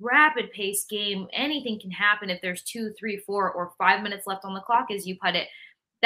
rapid 0.00 0.50
pace 0.52 0.84
game, 0.88 1.26
anything 1.32 1.78
can 1.80 1.90
happen 1.90 2.30
if 2.30 2.40
there's 2.42 2.62
two, 2.62 2.92
three, 2.98 3.18
four, 3.18 3.52
or 3.52 3.72
five 3.78 4.02
minutes 4.02 4.26
left 4.26 4.44
on 4.44 4.54
the 4.54 4.60
clock, 4.60 4.90
as 4.90 5.06
you 5.06 5.16
put 5.22 5.34
it 5.34 5.48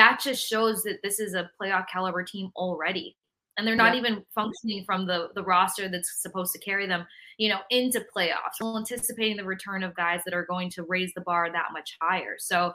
that 0.00 0.18
just 0.18 0.46
shows 0.46 0.82
that 0.84 1.02
this 1.02 1.20
is 1.20 1.34
a 1.34 1.50
playoff 1.60 1.84
caliber 1.92 2.24
team 2.24 2.50
already. 2.56 3.18
And 3.58 3.66
they're 3.66 3.76
not 3.76 3.94
even 3.94 4.24
functioning 4.34 4.84
from 4.86 5.06
the 5.06 5.28
the 5.34 5.42
roster 5.42 5.86
that's 5.86 6.22
supposed 6.22 6.52
to 6.54 6.58
carry 6.58 6.86
them 6.86 7.06
you 7.36 7.50
know 7.50 7.58
into 7.68 8.02
playoffs 8.16 8.54
Still 8.54 8.78
anticipating 8.78 9.36
the 9.36 9.44
return 9.44 9.82
of 9.82 9.94
guys 9.94 10.22
that 10.24 10.32
are 10.32 10.46
going 10.46 10.70
to 10.70 10.84
raise 10.84 11.12
the 11.14 11.20
bar 11.20 11.52
that 11.52 11.72
much 11.72 11.98
higher. 12.00 12.36
So 12.38 12.72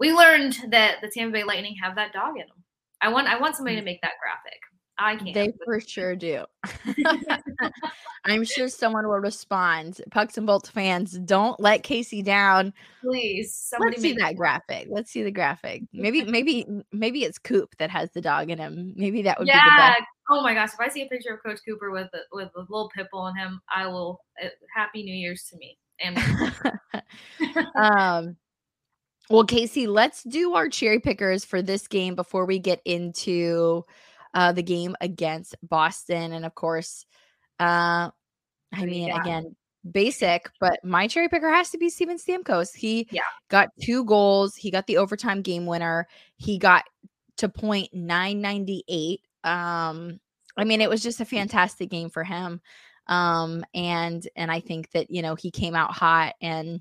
we 0.00 0.12
learned 0.12 0.56
that 0.70 0.96
the 1.02 1.08
tampa 1.08 1.32
bay 1.32 1.44
lightning 1.44 1.76
have 1.80 1.94
that 1.94 2.12
dog 2.12 2.34
in 2.34 2.46
them. 2.48 2.64
I 3.00 3.08
want 3.10 3.28
i 3.28 3.38
want 3.38 3.54
somebody 3.54 3.76
to 3.76 3.82
mm. 3.82 3.86
make 3.86 4.00
that 4.02 4.18
graphic 4.20 4.58
i 4.98 5.16
can't 5.16 5.34
They 5.34 5.52
for 5.64 5.80
sure 5.80 6.16
do. 6.16 6.44
I'm 8.24 8.44
sure 8.44 8.68
someone 8.68 9.06
will 9.06 9.18
respond. 9.20 10.00
Pucks 10.10 10.38
and 10.38 10.46
Bolts 10.46 10.70
fans, 10.70 11.18
don't 11.18 11.58
let 11.60 11.82
Kasey 11.82 12.24
down. 12.24 12.72
please 13.02 13.54
somebody 13.54 13.92
Let's 13.92 14.02
see 14.02 14.12
that 14.14 14.36
graphic. 14.36 14.88
Let's 14.90 15.10
see 15.10 15.22
the 15.22 15.30
graphic. 15.30 15.82
Maybe, 15.92 16.24
maybe, 16.24 16.66
maybe 16.90 17.24
it's 17.24 17.38
Coop 17.38 17.76
that 17.78 17.90
has 17.90 18.10
the 18.12 18.20
dog 18.22 18.50
in 18.50 18.58
him. 18.58 18.94
Maybe 18.96 19.22
that 19.22 19.38
would 19.38 19.46
be 19.46 19.52
the 19.52 19.56
yeah 19.56 19.94
best. 19.94 20.02
oh 20.30 20.42
my 20.42 20.54
gosh 20.54 20.70
if 20.72 20.80
i 20.80 20.88
see 20.88 21.02
a 21.02 21.06
picture 21.06 21.34
of 21.34 21.42
coach 21.42 21.60
cooper 21.66 21.90
with 21.90 22.08
a, 22.14 22.18
with 22.32 22.50
a 22.56 22.60
little 22.60 22.90
pit 22.94 23.06
bull 23.12 23.26
in 23.28 23.36
him 23.36 23.60
i 23.74 23.86
will 23.86 24.20
uh, 24.42 24.48
happy 24.74 25.02
new 25.02 25.14
year's 25.14 25.44
to 25.44 25.56
me 25.58 25.78
and 26.00 26.16
um 27.76 28.36
well 29.30 29.44
kasey 29.44 29.86
let's 29.86 30.22
do 30.24 30.54
our 30.54 30.68
cherry 30.68 31.00
pickers 31.00 31.44
for 31.44 31.62
this 31.62 31.86
game 31.86 32.14
before 32.14 32.46
we 32.46 32.58
get 32.58 32.80
into 32.84 33.84
uh 34.34 34.52
the 34.52 34.62
game 34.62 34.94
against 35.00 35.56
boston 35.62 36.32
and 36.32 36.44
of 36.44 36.54
course 36.54 37.06
uh 37.60 38.10
i 38.72 38.84
mean 38.84 39.08
Yeah. 39.08 39.20
again 39.20 39.56
basic 39.90 40.50
but 40.60 40.78
my 40.84 41.06
cherry 41.06 41.28
picker 41.28 41.50
has 41.50 41.70
to 41.70 41.78
be 41.78 41.88
steven 41.90 42.16
stamkos 42.18 42.74
he 42.74 43.06
Yeah. 43.10 43.20
got 43.48 43.68
two 43.82 44.04
goals 44.04 44.54
he 44.56 44.70
got 44.70 44.86
the 44.86 44.96
overtime 44.96 45.42
game 45.42 45.66
winner 45.66 46.06
he 46.36 46.58
got 46.58 46.84
to 47.36 47.48
point 47.48 47.92
998 47.92 49.20
um 49.44 50.18
i 50.56 50.64
mean 50.64 50.80
it 50.80 50.88
was 50.88 51.02
just 51.02 51.20
a 51.20 51.24
fantastic 51.24 51.90
game 51.90 52.08
for 52.08 52.24
him 52.24 52.60
um 53.08 53.64
and 53.74 54.26
and 54.36 54.50
i 54.50 54.60
think 54.60 54.90
that 54.92 55.10
you 55.10 55.20
know 55.20 55.34
he 55.34 55.50
came 55.50 55.74
out 55.74 55.92
hot 55.92 56.34
and 56.40 56.80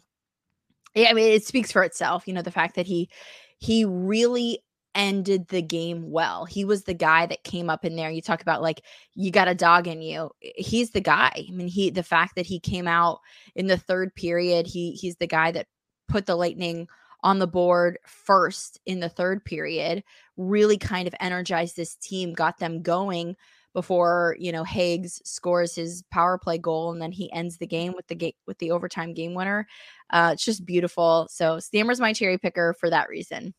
yeah, 0.96 1.10
I 1.10 1.14
mean, 1.14 1.32
it 1.32 1.44
speaks 1.44 1.72
for 1.72 1.84
itself. 1.84 2.28
You 2.28 2.34
know, 2.34 2.42
the 2.42 2.52
fact 2.52 2.76
that 2.76 2.86
he 2.86 3.10
he 3.58 3.86
really 3.86 4.60
ended 4.96 5.48
the 5.48 5.62
game 5.62 6.12
well. 6.12 6.46
He 6.46 6.66
was 6.66 6.84
the 6.84 6.94
guy 6.94 7.26
that 7.26 7.44
came 7.44 7.70
up 7.70 7.86
in 7.86 7.96
there. 7.96 8.10
You 8.10 8.22
talk 8.22 8.42
about 8.42 8.62
like 8.62 8.82
you 9.16 9.32
got 9.32 9.48
a 9.48 9.56
dog 9.56 9.88
in 9.88 10.02
you. 10.02 10.32
He's 10.40 10.92
the 10.92 11.02
guy. 11.02 11.32
I 11.36 11.52
mean, 11.52 11.68
he 11.68 11.90
the 11.90 12.04
fact 12.04 12.36
that 12.36 12.46
he 12.46 12.60
came 12.60 12.88
out 12.88 13.20
in 13.56 13.68
the 13.68 13.78
third 13.78 14.14
period, 14.16 14.68
he 14.68 14.92
he's 14.94 15.16
the 15.18 15.28
guy 15.28 15.52
that 15.52 15.68
put 16.08 16.26
the 16.26 16.36
Lightning 16.36 16.88
on 17.24 17.40
the 17.40 17.48
board 17.48 17.98
first 18.06 18.80
in 18.86 19.00
the 19.00 19.10
third 19.10 19.44
period, 19.46 20.04
really 20.38 20.78
kind 20.78 21.08
of 21.08 21.16
energized 21.20 21.76
this 21.76 21.96
team, 21.96 22.34
got 22.34 22.58
them 22.58 22.82
going 22.82 23.36
before, 23.74 24.36
you 24.40 24.52
know, 24.52 24.64
Hags 24.64 25.22
scores 25.26 25.74
his 25.76 26.04
power 26.12 26.38
play 26.38 26.58
goal 26.58 26.92
and 26.92 27.02
then 27.02 27.12
he 27.12 27.32
ends 27.34 27.58
the 27.58 27.66
game 27.66 27.94
with 27.94 28.08
the 28.08 28.16
game 28.16 28.34
with 28.46 28.58
the 28.60 28.72
overtime 28.72 29.14
game 29.14 29.34
winner. 29.34 29.68
Uh, 30.12 30.32
it's 30.34 30.46
just 30.46 30.66
beautiful. 30.66 31.28
So 31.32 31.60
Stammer's 31.60 32.00
my 32.00 32.14
cherry 32.14 32.38
picker 32.38 32.76
for 32.80 32.90
that 32.90 33.10
reason. 33.10 33.54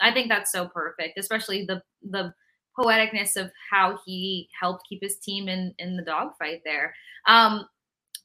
I 0.00 0.12
think 0.12 0.28
that's 0.28 0.52
so 0.52 0.68
perfect, 0.68 1.18
especially 1.18 1.64
the 1.64 1.82
the 2.02 2.32
poeticness 2.78 3.36
of 3.36 3.50
how 3.70 3.98
he 4.04 4.48
helped 4.58 4.86
keep 4.88 5.02
his 5.02 5.18
team 5.18 5.48
in 5.48 5.74
in 5.78 5.96
the 5.96 6.02
dogfight 6.02 6.62
there. 6.64 6.94
Um, 7.26 7.66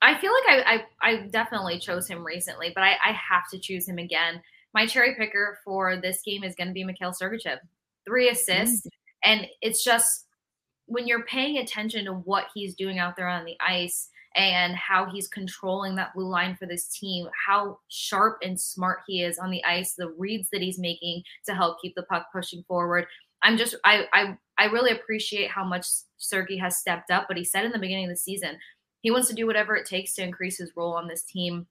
I 0.01 0.17
feel 0.17 0.31
like 0.33 0.65
I, 0.65 0.85
I 1.01 1.09
I 1.09 1.27
definitely 1.27 1.79
chose 1.79 2.07
him 2.07 2.23
recently, 2.23 2.71
but 2.73 2.83
I, 2.83 2.95
I 3.05 3.11
have 3.11 3.49
to 3.51 3.59
choose 3.59 3.87
him 3.87 3.97
again. 3.97 4.41
My 4.73 4.85
cherry 4.85 5.15
picker 5.15 5.59
for 5.63 5.97
this 5.97 6.21
game 6.25 6.43
is 6.43 6.55
going 6.55 6.67
to 6.67 6.73
be 6.73 6.83
Mikhail 6.83 7.11
Sergachev, 7.11 7.59
three 8.05 8.29
assists, 8.29 8.87
and 9.23 9.47
it's 9.61 9.83
just 9.83 10.25
when 10.85 11.07
you're 11.07 11.23
paying 11.23 11.57
attention 11.57 12.05
to 12.05 12.13
what 12.13 12.47
he's 12.53 12.75
doing 12.75 12.99
out 12.99 13.15
there 13.15 13.27
on 13.27 13.45
the 13.45 13.55
ice 13.65 14.09
and 14.35 14.75
how 14.75 15.05
he's 15.05 15.27
controlling 15.27 15.95
that 15.95 16.13
blue 16.13 16.27
line 16.27 16.55
for 16.55 16.65
this 16.65 16.87
team, 16.87 17.27
how 17.47 17.79
sharp 17.89 18.39
and 18.43 18.59
smart 18.59 18.99
he 19.07 19.23
is 19.23 19.37
on 19.37 19.51
the 19.51 19.63
ice, 19.65 19.93
the 19.93 20.09
reads 20.17 20.49
that 20.51 20.61
he's 20.61 20.79
making 20.79 21.23
to 21.45 21.53
help 21.53 21.81
keep 21.81 21.95
the 21.95 22.03
puck 22.03 22.27
pushing 22.31 22.63
forward. 22.67 23.05
I'm 23.43 23.57
just 23.57 23.75
I 23.83 24.05
I 24.13 24.37
I 24.57 24.65
really 24.65 24.91
appreciate 24.91 25.49
how 25.49 25.63
much 25.63 25.85
Sergey 26.17 26.57
has 26.57 26.77
stepped 26.77 27.11
up, 27.11 27.25
but 27.27 27.37
he 27.37 27.43
said 27.43 27.65
in 27.65 27.71
the 27.71 27.79
beginning 27.79 28.05
of 28.05 28.11
the 28.11 28.17
season 28.17 28.57
he 29.01 29.11
wants 29.11 29.27
to 29.27 29.35
do 29.35 29.47
whatever 29.47 29.75
it 29.75 29.87
takes 29.87 30.13
to 30.15 30.23
increase 30.23 30.57
his 30.57 30.71
role 30.75 30.93
on 30.93 31.07
this 31.07 31.23
team. 31.23 31.67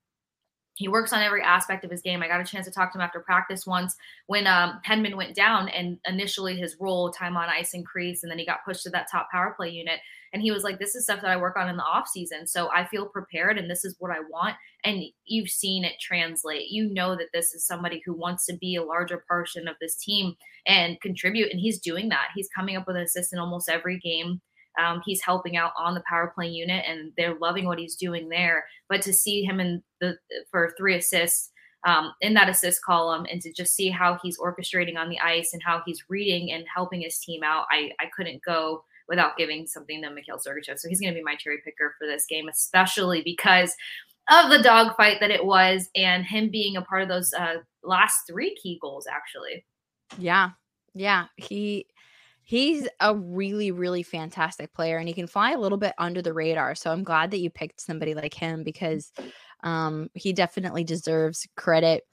He 0.75 0.89
works 0.89 1.13
on 1.13 1.23
every 1.23 1.43
aspect 1.43 1.85
of 1.85 1.91
his 1.91 2.03
game. 2.03 2.23
I 2.23 2.29
got 2.29 2.41
a 2.41 2.45
chance 2.45 2.67
to 2.67 2.73
talk 2.73 2.93
to 2.93 2.99
him 2.99 3.03
after 3.03 3.21
practice 3.21 3.67
once 3.67 3.97
when 4.27 4.47
um, 4.47 4.81
Hedman 4.87 5.17
went 5.17 5.35
down, 5.37 5.69
and 5.69 5.99
initially 6.07 6.57
his 6.57 6.77
role 6.81 7.11
time 7.11 7.37
on 7.37 7.49
ice 7.49 7.75
increased, 7.75 8.25
and 8.25 8.31
then 8.31 8.39
he 8.39 8.47
got 8.47 8.65
pushed 8.65 8.85
to 8.85 8.91
that 8.91 9.11
top 9.11 9.31
power 9.31 9.53
play 9.57 9.71
unit. 9.71 10.01
And 10.33 10.43
he 10.43 10.51
was 10.51 10.63
like, 10.63 10.79
"This 10.79 10.95
is 10.95 11.05
stuff 11.05 11.21
that 11.23 11.31
I 11.31 11.37
work 11.37 11.57
on 11.57 11.69
in 11.69 11.77
the 11.77 11.83
off 11.83 12.09
season, 12.09 12.47
so 12.47 12.71
I 12.73 12.87
feel 12.87 13.07
prepared, 13.07 13.59
and 13.59 13.71
this 13.71 13.85
is 13.85 13.97
what 13.99 14.13
I 14.13 14.21
want." 14.21 14.57
And 14.85 15.03
you've 15.25 15.51
seen 15.51 15.85
it 15.85 16.01
translate. 16.01 16.71
You 16.71 16.93
know 16.93 17.17
that 17.17 17.33
this 17.33 17.53
is 17.55 17.67
somebody 17.67 18.03
who 18.05 18.15
wants 18.15 18.47
to 18.47 18.57
be 18.57 18.77
a 18.77 18.85
larger 18.85 19.25
portion 19.29 19.69
of 19.69 19.77
this 19.81 19.97
team 19.97 20.35
and 20.67 21.01
contribute, 21.01 21.51
and 21.51 21.61
he's 21.61 21.81
doing 21.81 22.09
that. 22.11 22.29
He's 22.35 22.49
coming 22.55 22.77
up 22.77 22.87
with 22.87 22.97
an 22.97 23.03
assist 23.03 23.33
in 23.33 23.39
almost 23.39 23.69
every 23.69 23.99
game. 23.99 24.41
Um, 24.79 25.03
he's 25.05 25.23
helping 25.23 25.57
out 25.57 25.73
on 25.79 25.95
the 25.95 26.03
power 26.09 26.33
play 26.35 26.47
unit, 26.47 26.85
and 26.87 27.13
they're 27.17 27.39
loving 27.39 27.67
what 27.67 27.79
he's 27.79 27.97
doing 27.97 28.29
there. 28.29 28.65
But 28.89 29.03
to 29.03 29.13
see 29.13 29.43
him 29.43 29.61
in 29.61 29.83
the 30.01 30.17
for 30.51 30.73
three 30.79 30.97
assists 30.97 31.51
um, 31.87 32.13
in 32.21 32.35
that 32.35 32.49
assist 32.49 32.85
column, 32.85 33.27
and 33.31 33.41
to 33.43 33.53
just 33.53 33.75
see 33.75 33.89
how 33.91 34.19
he's 34.23 34.39
orchestrating 34.39 34.97
on 34.97 35.09
the 35.09 35.19
ice 35.19 35.53
and 35.53 35.63
how 35.65 35.83
he's 35.85 36.05
reading 36.09 36.53
and 36.53 36.65
helping 36.73 37.01
his 37.01 37.19
team 37.19 37.43
out, 37.43 37.67
I 37.71 37.91
I 38.01 38.07
couldn't 38.17 38.43
go 38.45 38.85
without 39.11 39.37
giving 39.37 39.67
something 39.67 40.01
to 40.03 40.11
Mikhail 40.11 40.39
Sergachev. 40.39 40.79
So 40.79 40.89
he's 40.89 41.01
going 41.01 41.13
to 41.13 41.19
be 41.19 41.23
my 41.25 41.35
cherry 41.35 41.59
picker 41.63 41.95
for 41.99 42.07
this 42.07 42.25
game, 42.27 42.49
especially 42.49 43.21
because 43.23 43.75
of 44.31 44.49
the 44.49 44.63
dogfight 44.63 45.19
that 45.21 45.33
it 45.33 45.45
was, 45.45 45.91
and 45.97 46.25
him 46.25 46.49
being 46.49 46.77
a 46.77 46.83
part 46.83 47.03
of 47.03 47.09
those 47.09 47.35
uh, 47.35 47.57
last 47.83 48.21
three 48.31 48.57
key 48.63 48.79
goals, 48.81 49.07
actually. 49.11 49.67
Yeah. 50.17 50.51
Yeah. 50.95 51.27
He 51.37 51.87
he's 52.43 52.89
a 53.01 53.15
really, 53.15 53.71
really 53.71 54.03
fantastic 54.03 54.73
player 54.75 54.97
and 54.97 55.07
he 55.07 55.15
can 55.15 55.27
fly 55.27 55.53
a 55.53 55.59
little 55.59 55.79
bit 55.79 55.95
under 55.99 56.23
the 56.23 56.33
radar. 56.33 56.75
So 56.75 56.91
I'm 56.91 57.05
glad 57.05 57.31
that 57.33 57.39
you 57.39 57.51
picked 57.51 57.81
somebody 57.81 58.15
like 58.15 58.35
him 58.35 58.63
because 58.65 59.13
um 59.63 60.09
he 60.15 60.33
definitely 60.33 60.85
deserves 60.85 61.47
credit. 61.57 62.05